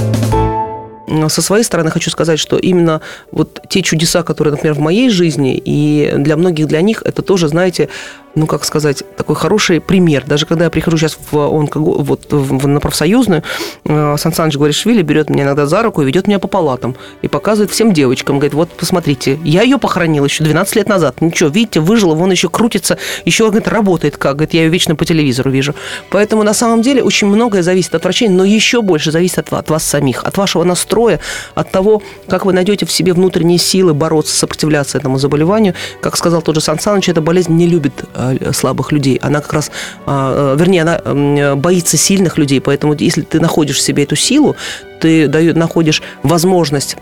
Со 1.28 1.40
своей 1.40 1.64
стороны 1.64 1.90
хочу 1.90 2.10
сказать, 2.10 2.38
что 2.38 2.58
именно 2.58 3.00
вот 3.32 3.62
те 3.68 3.80
чудеса, 3.80 4.22
которые, 4.22 4.52
например, 4.52 4.74
в 4.74 4.80
моей 4.80 5.08
жизни, 5.08 5.56
и 5.64 6.12
для 6.18 6.36
многих 6.36 6.66
для 6.66 6.82
них, 6.82 7.02
это 7.06 7.22
тоже, 7.22 7.48
знаете, 7.48 7.88
ну, 8.36 8.46
как 8.46 8.64
сказать, 8.64 9.02
такой 9.16 9.34
хороший 9.34 9.80
пример. 9.80 10.24
Даже 10.26 10.46
когда 10.46 10.64
я 10.64 10.70
прихожу 10.70 10.98
сейчас 10.98 11.18
в, 11.30 11.36
онко, 11.36 11.78
вот, 11.78 12.26
в, 12.30 12.66
на 12.66 12.80
профсоюзную, 12.80 13.42
э, 13.84 14.16
Сан 14.18 14.32
Саныч 14.32 14.56
Гваришвили 14.56 15.02
берет 15.02 15.30
меня 15.30 15.44
иногда 15.44 15.66
за 15.66 15.82
руку 15.82 16.02
и 16.02 16.04
ведет 16.04 16.26
меня 16.26 16.38
по 16.38 16.48
палатам. 16.48 16.96
И 17.22 17.28
показывает 17.28 17.70
всем 17.70 17.92
девочкам. 17.92 18.36
Говорит, 18.36 18.54
вот, 18.54 18.70
посмотрите, 18.70 19.38
я 19.42 19.62
ее 19.62 19.78
похоронил 19.78 20.24
еще 20.24 20.44
12 20.44 20.76
лет 20.76 20.88
назад. 20.88 21.20
Ничего, 21.20 21.48
видите, 21.48 21.80
выжила, 21.80 22.14
вон 22.14 22.30
еще 22.30 22.48
крутится, 22.48 22.98
еще, 23.24 23.46
говорит, 23.46 23.68
работает 23.68 24.18
как. 24.18 24.36
Говорит, 24.36 24.54
я 24.54 24.64
ее 24.64 24.68
вечно 24.68 24.94
по 24.96 25.04
телевизору 25.06 25.50
вижу. 25.50 25.74
Поэтому, 26.10 26.42
на 26.42 26.52
самом 26.52 26.82
деле, 26.82 27.02
очень 27.02 27.28
многое 27.28 27.62
зависит 27.62 27.94
от 27.94 28.04
врачей, 28.04 28.28
но 28.28 28.44
еще 28.44 28.82
больше 28.82 29.10
зависит 29.10 29.38
от, 29.38 29.52
от 29.52 29.70
вас 29.70 29.82
самих, 29.82 30.24
от 30.24 30.36
вашего 30.36 30.62
настроя, 30.64 31.20
от 31.54 31.70
того, 31.70 32.02
как 32.28 32.44
вы 32.44 32.52
найдете 32.52 32.84
в 32.84 32.92
себе 32.92 33.14
внутренние 33.14 33.58
силы 33.58 33.94
бороться, 33.94 34.36
сопротивляться 34.36 34.98
этому 34.98 35.18
заболеванию. 35.18 35.74
Как 36.02 36.18
сказал 36.18 36.42
тот 36.42 36.56
же 36.56 36.60
Сан 36.60 36.78
Саныч, 36.78 37.08
эта 37.08 37.22
болезнь 37.22 37.54
не 37.54 37.66
любит 37.66 38.04
Э, 38.25 38.25
слабых 38.52 38.92
людей. 38.92 39.18
Она 39.22 39.40
как 39.40 39.52
раз, 39.52 39.70
а, 40.06 40.54
э, 40.54 40.58
вернее, 40.58 40.82
она 40.82 41.54
боится 41.56 41.96
сильных 41.96 42.38
людей. 42.38 42.60
Поэтому 42.60 42.94
если 42.98 43.22
ты 43.22 43.40
находишь 43.40 43.76
в 43.76 43.80
себе 43.80 44.04
эту 44.04 44.16
силу, 44.16 44.56
ты 45.00 45.28
находишь 45.54 46.02
возможность 46.22 46.96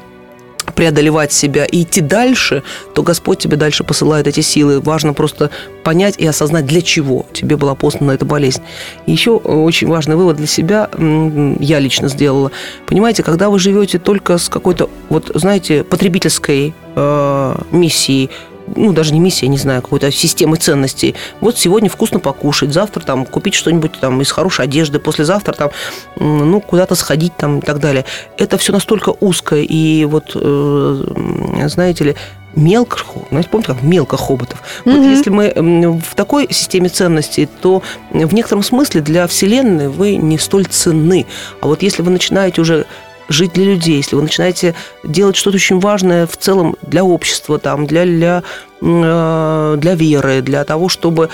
преодолевать 0.75 1.33
себя 1.33 1.65
и 1.65 1.83
идти 1.83 2.01
дальше, 2.01 2.63
то 2.95 3.03
Господь 3.03 3.39
тебе 3.39 3.57
дальше 3.57 3.85
посылает 3.85 4.27
эти 4.27 4.41
силы. 4.41 4.81
Важно 4.81 5.13
просто 5.13 5.51
понять 5.83 6.17
и 6.19 6.27
осознать, 6.27 6.67
для 6.67 6.83
чего 6.83 7.27
тебе 7.33 7.57
была 7.57 7.75
послана 7.75 8.13
эта 8.13 8.25
болезнь. 8.25 8.63
Еще 9.07 9.33
очень 9.33 9.89
важный 9.89 10.17
вывод 10.17 10.37
для 10.37 10.47
себя 10.47 10.89
я 10.99 11.79
лично 11.79 12.09
сделала. 12.09 12.51
Понимаете, 12.87 13.23
когда 13.23 13.51
вы 13.51 13.59
живете 13.59 13.99
только 13.99 14.39
с 14.39 14.49
какой-то, 14.49 14.89
вот 15.09 15.31
знаете, 15.35 15.85
потребительской 15.85 16.75
э, 16.97 17.57
миссией, 17.71 18.31
ну, 18.77 18.93
даже 18.93 19.13
не 19.13 19.21
миссия, 19.21 19.49
не 19.49 19.59
знаю, 19.59 19.83
какой-то 19.83 20.11
системы 20.11 20.57
ценностей. 20.57 21.15
Вот 21.41 21.59
сегодня 21.59 21.89
вкусно 21.89 22.21
покушать, 22.21 22.73
завтра 22.73 23.03
там 23.03 23.27
купить 23.27 23.55
что-нибудь 23.55 23.93
там 24.01 24.21
из 24.21 24.31
хорошей 24.31 24.65
одежды, 24.65 24.99
послезавтра 24.99 25.53
там, 25.53 25.71
ну, 26.17 26.61
куда-то 26.61 26.95
сходить 26.95 27.37
там 27.37 27.59
и 27.59 27.63
так 27.63 27.81
далее. 27.81 28.05
Это 28.39 28.59
все 28.59 28.73
настолько 28.73 29.15
узкое 29.21 29.63
и 29.63 30.05
вот, 30.05 30.33
э, 30.35 31.67
знаете 31.67 32.05
ли, 32.05 32.17
мелко, 32.57 32.99
знаете, 33.31 33.49
помните, 33.51 33.73
как 33.73 33.83
мелко 33.83 34.17
хоботов. 34.17 34.63
Mm-hmm. 34.85 34.93
Вот 34.93 35.05
если 35.05 35.31
мы 35.31 36.01
в 36.01 36.15
такой 36.15 36.47
системе 36.51 36.89
ценностей, 36.89 37.47
то 37.47 37.83
в 38.11 38.35
некотором 38.35 38.63
смысле 38.63 39.01
для 39.01 39.27
Вселенной 39.27 39.89
вы 39.89 40.17
не 40.17 40.39
столь 40.39 40.67
ценны. 40.67 41.27
А 41.61 41.67
вот 41.67 41.83
если 41.83 42.03
вы 42.03 42.11
начинаете 42.11 42.61
уже 42.61 42.87
жить 43.29 43.53
для 43.53 43.65
людей, 43.65 43.97
если 43.97 44.17
вы 44.17 44.23
начинаете 44.23 44.75
делать 45.03 45.37
что-то 45.37 45.57
очень 45.57 45.81
важное 45.81 46.27
в 46.27 46.37
целом 46.37 46.77
для 46.83 47.05
общества, 47.05 47.59
там, 47.59 47.87
для, 47.87 48.05
для, 48.05 48.43
э, 48.81 49.77
для 49.79 49.95
веры, 49.95 50.43
для 50.43 50.65
того, 50.65 50.89
чтобы 50.89 51.31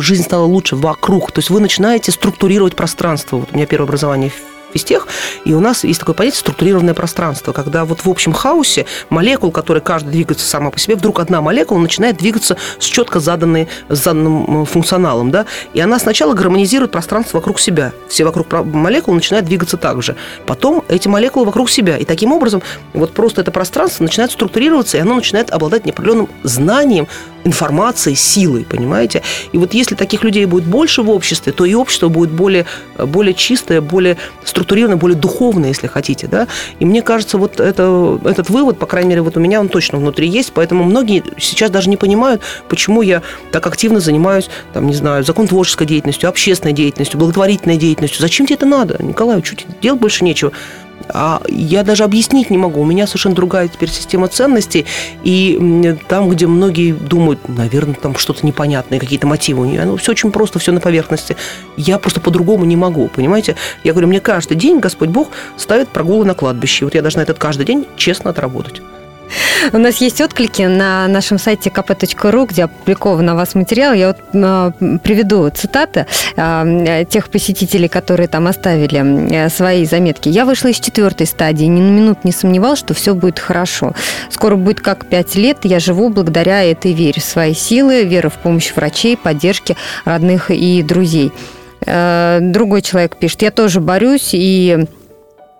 жизнь 0.00 0.24
стала 0.24 0.44
лучше 0.44 0.76
вокруг. 0.76 1.32
То 1.32 1.38
есть 1.38 1.50
вы 1.50 1.60
начинаете 1.60 2.12
структурировать 2.12 2.76
пространство. 2.76 3.38
Вот 3.38 3.48
у 3.52 3.56
меня 3.56 3.66
первое 3.66 3.86
образование 3.86 4.30
физтех, 4.72 5.06
и 5.44 5.52
у 5.52 5.60
нас 5.60 5.84
есть 5.84 6.00
такое 6.00 6.14
понятие 6.14 6.40
структурированное 6.40 6.94
пространство, 6.94 7.52
когда 7.52 7.84
вот 7.84 8.04
в 8.04 8.08
общем 8.08 8.32
хаосе 8.32 8.86
молекул, 9.08 9.50
которые 9.50 9.82
каждый 9.82 10.10
двигается 10.10 10.46
сама 10.46 10.70
по 10.70 10.78
себе, 10.78 10.96
вдруг 10.96 11.20
одна 11.20 11.40
молекула 11.40 11.78
начинает 11.78 12.16
двигаться 12.16 12.56
с 12.78 12.84
четко 12.84 13.20
заданной, 13.20 13.68
с 13.88 13.98
заданным 14.02 14.66
функционалом, 14.66 15.30
да, 15.30 15.46
и 15.74 15.80
она 15.80 15.98
сначала 15.98 16.34
гармонизирует 16.34 16.90
пространство 16.90 17.38
вокруг 17.38 17.60
себя. 17.60 17.92
Все 18.08 18.24
вокруг 18.24 18.50
молекул 18.64 19.14
начинают 19.14 19.46
двигаться 19.46 19.76
так 19.76 20.02
же. 20.02 20.16
Потом 20.46 20.84
эти 20.88 21.08
молекулы 21.08 21.46
вокруг 21.46 21.70
себя. 21.70 21.96
И 21.96 22.04
таким 22.04 22.32
образом 22.32 22.62
вот 22.92 23.12
просто 23.12 23.40
это 23.40 23.50
пространство 23.50 24.04
начинает 24.04 24.32
структурироваться, 24.32 24.96
и 24.96 25.00
оно 25.00 25.14
начинает 25.14 25.50
обладать 25.50 25.84
неопределенным 25.84 26.28
знанием 26.42 27.06
информацией, 27.44 28.16
силой, 28.16 28.64
понимаете? 28.64 29.22
И 29.52 29.58
вот 29.58 29.72
если 29.72 29.94
таких 29.94 30.24
людей 30.24 30.44
будет 30.44 30.64
больше 30.64 31.02
в 31.02 31.10
обществе, 31.10 31.52
то 31.52 31.64
и 31.64 31.74
общество 31.74 32.08
будет 32.08 32.30
более, 32.30 32.66
более 32.98 33.34
чистое, 33.34 33.80
более 33.80 34.18
структурированное, 34.44 34.59
более 34.96 35.16
духовное, 35.16 35.68
если 35.68 35.86
хотите, 35.86 36.26
да? 36.26 36.46
И 36.78 36.84
мне 36.84 37.02
кажется, 37.02 37.38
вот 37.38 37.60
это, 37.60 38.18
этот 38.24 38.50
вывод, 38.50 38.78
по 38.78 38.86
крайней 38.86 39.10
мере, 39.10 39.22
вот 39.22 39.36
у 39.36 39.40
меня 39.40 39.60
он 39.60 39.68
точно 39.68 39.98
внутри 39.98 40.28
есть, 40.28 40.52
поэтому 40.52 40.84
многие 40.84 41.22
сейчас 41.38 41.70
даже 41.70 41.90
не 41.90 41.96
понимают, 41.96 42.42
почему 42.68 43.02
я 43.02 43.22
так 43.52 43.66
активно 43.66 44.00
занимаюсь, 44.00 44.48
там, 44.72 44.86
не 44.86 44.94
знаю, 44.94 45.24
законотворческой 45.24 45.86
деятельностью, 45.86 46.28
общественной 46.28 46.72
деятельностью, 46.72 47.18
благотворительной 47.18 47.76
деятельностью. 47.76 48.20
Зачем 48.20 48.46
тебе 48.46 48.56
это 48.56 48.66
надо, 48.66 48.96
Николай? 49.02 49.42
Чуть 49.42 49.66
делать 49.80 50.00
больше 50.00 50.24
нечего 50.24 50.52
а 51.12 51.42
я 51.48 51.82
даже 51.82 52.04
объяснить 52.04 52.50
не 52.50 52.58
могу. 52.58 52.80
У 52.80 52.84
меня 52.84 53.06
совершенно 53.06 53.34
другая 53.34 53.68
теперь 53.68 53.90
система 53.90 54.28
ценностей, 54.28 54.86
и 55.22 55.96
там, 56.08 56.28
где 56.28 56.46
многие 56.46 56.92
думают, 56.92 57.48
наверное, 57.48 57.94
там 57.94 58.16
что-то 58.16 58.46
непонятное, 58.46 58.98
какие-то 58.98 59.26
мотивы 59.26 59.62
у 59.62 59.64
нее, 59.64 59.84
ну, 59.84 59.96
все 59.96 60.12
очень 60.12 60.30
просто, 60.30 60.58
все 60.58 60.72
на 60.72 60.80
поверхности. 60.80 61.36
Я 61.76 61.98
просто 61.98 62.20
по-другому 62.20 62.64
не 62.64 62.76
могу, 62.76 63.08
понимаете? 63.08 63.56
Я 63.84 63.92
говорю, 63.92 64.08
мне 64.08 64.20
каждый 64.20 64.56
день 64.56 64.80
Господь 64.80 65.08
Бог 65.08 65.28
ставит 65.56 65.88
прогулы 65.88 66.24
на 66.24 66.34
кладбище. 66.34 66.84
Вот 66.84 66.94
я 66.94 67.02
должна 67.02 67.22
этот 67.22 67.38
каждый 67.38 67.66
день 67.66 67.86
честно 67.96 68.30
отработать. 68.30 68.82
У 69.72 69.78
нас 69.78 69.96
есть 69.96 70.20
отклики 70.20 70.62
на 70.62 71.06
нашем 71.08 71.38
сайте 71.38 71.70
kp.ru, 71.70 72.46
где 72.46 72.64
опубликован 72.64 73.28
у 73.28 73.36
вас 73.36 73.54
материал. 73.54 73.92
Я 73.92 74.08
вот 74.08 74.18
э, 74.32 74.98
приведу 75.02 75.48
цитаты 75.50 76.06
э, 76.36 77.04
тех 77.08 77.28
посетителей, 77.30 77.88
которые 77.88 78.28
там 78.28 78.46
оставили 78.46 79.32
э, 79.32 79.48
свои 79.48 79.84
заметки. 79.84 80.28
Я 80.28 80.44
вышла 80.44 80.68
из 80.68 80.80
четвертой 80.80 81.26
стадии, 81.26 81.64
ни 81.64 81.80
на 81.80 81.90
минут 81.90 82.24
не 82.24 82.32
сомневал, 82.32 82.76
что 82.76 82.94
все 82.94 83.14
будет 83.14 83.38
хорошо. 83.38 83.94
Скоро 84.30 84.56
будет 84.56 84.80
как 84.80 85.06
пять 85.06 85.34
лет, 85.34 85.58
я 85.64 85.78
живу 85.78 86.08
благодаря 86.08 86.64
этой 86.64 86.92
вере 86.92 87.20
в 87.20 87.24
свои 87.24 87.54
силы, 87.54 88.04
веры 88.04 88.30
в 88.30 88.34
помощь 88.34 88.72
врачей, 88.74 89.16
поддержки 89.16 89.76
родных 90.04 90.50
и 90.50 90.82
друзей. 90.82 91.32
Другой 91.80 92.82
человек 92.82 93.16
пишет, 93.16 93.42
я 93.42 93.50
тоже 93.50 93.80
борюсь 93.80 94.30
и 94.32 94.86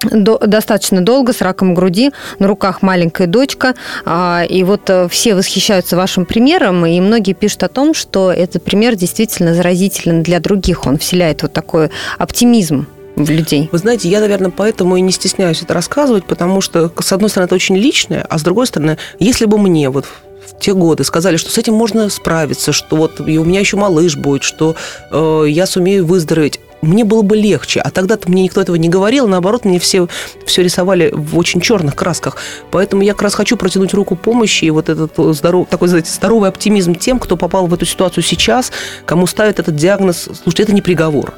до, 0.02 0.38
достаточно 0.38 1.00
долго 1.00 1.32
с 1.32 1.40
раком 1.40 1.74
груди, 1.74 2.10
на 2.38 2.46
руках 2.46 2.82
маленькая 2.82 3.26
дочка, 3.26 3.74
а, 4.04 4.44
и 4.48 4.62
вот 4.64 4.88
э, 4.88 5.08
все 5.08 5.34
восхищаются 5.34 5.96
вашим 5.96 6.24
примером, 6.24 6.86
и 6.86 7.00
многие 7.00 7.32
пишут 7.32 7.62
о 7.64 7.68
том, 7.68 7.94
что 7.94 8.32
этот 8.32 8.62
пример 8.62 8.96
действительно 8.96 9.54
заразителен 9.54 10.22
для 10.22 10.40
других, 10.40 10.86
он 10.86 10.98
вселяет 10.98 11.42
вот 11.42 11.52
такой 11.52 11.90
оптимизм 12.18 12.86
в 13.16 13.30
людей. 13.30 13.68
Вы 13.72 13.78
знаете, 13.78 14.08
я, 14.08 14.20
наверное, 14.20 14.50
поэтому 14.50 14.96
и 14.96 15.00
не 15.00 15.12
стесняюсь 15.12 15.62
это 15.62 15.74
рассказывать, 15.74 16.24
потому 16.24 16.60
что, 16.60 16.90
с 17.00 17.12
одной 17.12 17.28
стороны, 17.28 17.46
это 17.46 17.54
очень 17.54 17.76
личное, 17.76 18.26
а 18.28 18.38
с 18.38 18.42
другой 18.42 18.66
стороны, 18.66 18.98
если 19.18 19.44
бы 19.44 19.58
мне 19.58 19.90
вот 19.90 20.06
в 20.06 20.58
те 20.58 20.74
годы 20.74 21.04
сказали, 21.04 21.36
что 21.36 21.50
с 21.50 21.58
этим 21.58 21.74
можно 21.74 22.08
справиться, 22.08 22.72
что 22.72 22.96
вот 22.96 23.20
и 23.26 23.38
у 23.38 23.44
меня 23.44 23.60
еще 23.60 23.76
малыш 23.76 24.16
будет, 24.16 24.42
что 24.42 24.76
э, 25.10 25.44
я 25.48 25.66
сумею 25.66 26.06
выздороветь, 26.06 26.60
мне 26.82 27.04
было 27.04 27.22
бы 27.22 27.36
легче. 27.36 27.80
А 27.80 27.90
тогда-то 27.90 28.30
мне 28.30 28.42
никто 28.42 28.60
этого 28.60 28.76
не 28.76 28.88
говорил, 28.88 29.26
наоборот, 29.28 29.64
мне 29.64 29.78
все, 29.78 30.08
все 30.46 30.62
рисовали 30.62 31.10
в 31.12 31.36
очень 31.38 31.60
черных 31.60 31.94
красках. 31.94 32.36
Поэтому 32.70 33.02
я 33.02 33.12
как 33.12 33.22
раз 33.22 33.34
хочу 33.34 33.56
протянуть 33.56 33.94
руку 33.94 34.16
помощи 34.16 34.64
и 34.64 34.70
вот 34.70 34.88
этот 34.88 35.12
здоров, 35.34 35.68
такой, 35.68 35.88
знаете, 35.88 36.10
здоровый 36.10 36.48
оптимизм 36.48 36.94
тем, 36.94 37.18
кто 37.18 37.36
попал 37.36 37.66
в 37.66 37.74
эту 37.74 37.86
ситуацию 37.86 38.22
сейчас, 38.22 38.72
кому 39.04 39.26
ставят 39.26 39.58
этот 39.58 39.76
диагноз. 39.76 40.28
Слушайте, 40.42 40.64
это 40.64 40.72
не 40.72 40.82
приговор. 40.82 41.34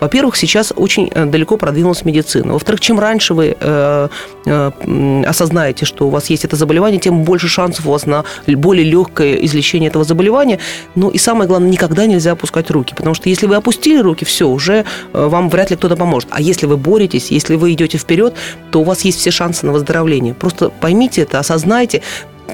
Во-первых, 0.00 0.36
сейчас 0.36 0.72
очень 0.76 1.10
э, 1.14 1.24
далеко 1.24 1.56
продвинулась 1.56 2.04
медицина. 2.04 2.52
Во-вторых, 2.52 2.80
чем 2.80 3.00
раньше 3.00 3.34
вы 3.34 3.56
э, 3.58 4.08
э, 4.46 5.22
осознаете, 5.26 5.84
что 5.86 6.06
у 6.06 6.10
вас 6.10 6.30
есть 6.30 6.44
это 6.44 6.56
заболевание, 6.56 7.00
тем 7.00 7.24
больше 7.24 7.48
шансов 7.48 7.86
у 7.86 7.90
вас 7.90 8.06
на 8.06 8.24
более 8.46 8.84
легкое 8.84 9.34
излечение 9.34 9.88
этого 9.88 10.04
заболевания. 10.04 10.58
Ну 10.94 11.08
и 11.10 11.18
самое 11.18 11.48
главное, 11.48 11.70
никогда 11.70 12.06
нельзя 12.06 12.32
опускать 12.32 12.70
руки, 12.70 12.94
потому 12.94 13.14
что 13.14 13.28
если 13.28 13.46
вы 13.46 13.56
опустили 13.56 13.98
руки, 13.98 14.24
все, 14.24 14.48
уже 14.48 14.84
э, 15.12 15.26
вам 15.26 15.48
вряд 15.48 15.70
ли 15.70 15.76
кто-то 15.76 15.96
поможет. 15.96 16.28
А 16.32 16.40
если 16.40 16.66
вы 16.66 16.76
боретесь, 16.76 17.30
если 17.30 17.56
вы 17.56 17.72
идете 17.72 17.98
вперед, 17.98 18.34
то 18.70 18.80
у 18.80 18.84
вас 18.84 19.02
есть 19.02 19.18
все 19.18 19.30
шансы 19.30 19.66
на 19.66 19.72
выздоровление. 19.72 20.34
Просто 20.34 20.68
поймите 20.68 21.22
это, 21.22 21.38
осознайте, 21.38 22.02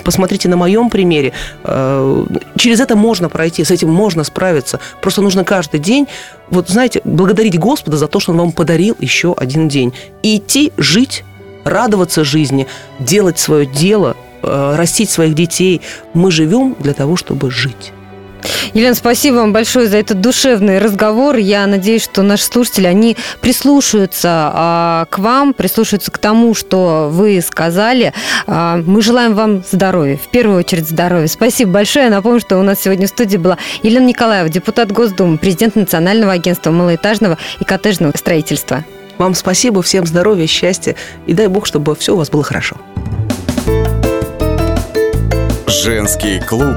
посмотрите 0.05 0.49
на 0.49 0.57
моем 0.57 0.91
примере, 0.91 1.33
э, 1.65 2.25
через 2.57 2.81
это 2.81 2.97
можно 2.97 3.29
пройти, 3.29 3.65
с 3.65 3.71
этим 3.71 3.91
можно 3.91 4.25
справиться. 4.25 4.81
Просто 5.01 5.23
нужно 5.23 5.45
каждый 5.45 5.81
день, 5.81 6.07
вот 6.51 6.69
знаете, 6.69 7.01
благодарить 7.05 7.59
Господа 7.59 7.97
за 7.97 8.09
то, 8.09 8.21
что 8.21 8.33
Он 8.33 8.39
вам 8.39 8.53
подарил 8.53 8.97
еще 9.01 9.35
один 9.37 9.69
день. 9.69 9.93
И 10.23 10.37
идти, 10.39 10.73
жить, 10.77 11.25
радоваться 11.65 12.25
жизни, 12.25 12.67
делать 12.99 13.39
свое 13.39 13.67
дело, 13.67 14.17
э, 14.43 14.75
растить 14.77 15.11
своих 15.11 15.35
детей. 15.35 15.81
Мы 16.15 16.31
живем 16.31 16.77
для 16.79 16.95
того, 16.95 17.17
чтобы 17.17 17.51
жить. 17.51 17.93
Елена, 18.75 18.95
спасибо 18.95 19.37
вам 19.37 19.53
большое 19.53 19.89
за 19.89 19.99
этот 19.99 20.21
душевный 20.21 20.79
разговор. 20.79 21.37
Я 21.37 21.67
надеюсь, 21.67 22.03
что 22.03 22.23
наши 22.23 22.45
слушатели, 22.45 22.87
они 22.87 23.17
прислушаются 23.41 24.29
а, 24.55 25.07
к 25.11 25.19
вам, 25.19 25.53
прислушаются 25.53 26.11
к 26.11 26.19
тому, 26.19 26.55
что 26.55 27.09
вы 27.11 27.41
сказали. 27.43 28.13
А, 28.47 28.83
мы 28.85 29.03
желаем 29.03 29.35
вам 29.35 29.63
здоровья, 29.71 30.17
в 30.17 30.31
первую 30.31 30.59
очередь 30.59 30.89
здоровья. 30.89 31.27
Спасибо 31.27 31.73
большое. 31.73 32.07
Я 32.07 32.11
напомню, 32.11 32.41
что 32.41 32.59
у 32.59 32.63
нас 32.63 32.81
сегодня 32.81 33.07
в 33.07 33.11
студии 33.11 33.37
была 33.37 33.59
Елена 33.83 34.07
Николаева, 34.07 34.49
депутат 34.49 34.91
Госдумы, 34.91 35.39
президент 35.39 35.77
Национального 35.77 36.33
агентства 36.33 36.71
малоэтажного 36.71 37.39
и 37.61 37.65
коттеджного 37.65 38.13
строительства. 38.17 38.85
Вам 39.19 39.35
спасибо, 39.35 39.83
всем 39.83 40.07
здоровья, 40.07 40.47
счастья 40.47 40.97
и 41.27 41.35
дай 41.35 41.47
бог, 41.47 41.67
чтобы 41.67 41.95
все 41.95 42.15
у 42.15 42.17
вас 42.17 42.31
было 42.31 42.43
хорошо. 42.43 42.77
Женский 45.67 46.41
клуб 46.41 46.77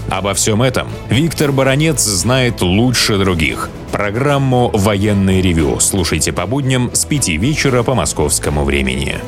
Обо 0.11 0.33
всем 0.33 0.61
этом 0.61 0.89
Виктор 1.09 1.53
Баранец 1.53 2.01
знает 2.01 2.61
лучше 2.61 3.17
других. 3.17 3.69
Программу 3.93 4.69
«Военный 4.73 5.41
ревю» 5.41 5.79
слушайте 5.79 6.33
по 6.33 6.45
будням 6.45 6.91
с 6.93 7.05
5 7.05 7.29
вечера 7.29 7.81
по 7.81 7.95
московскому 7.95 8.65
времени. 8.65 9.19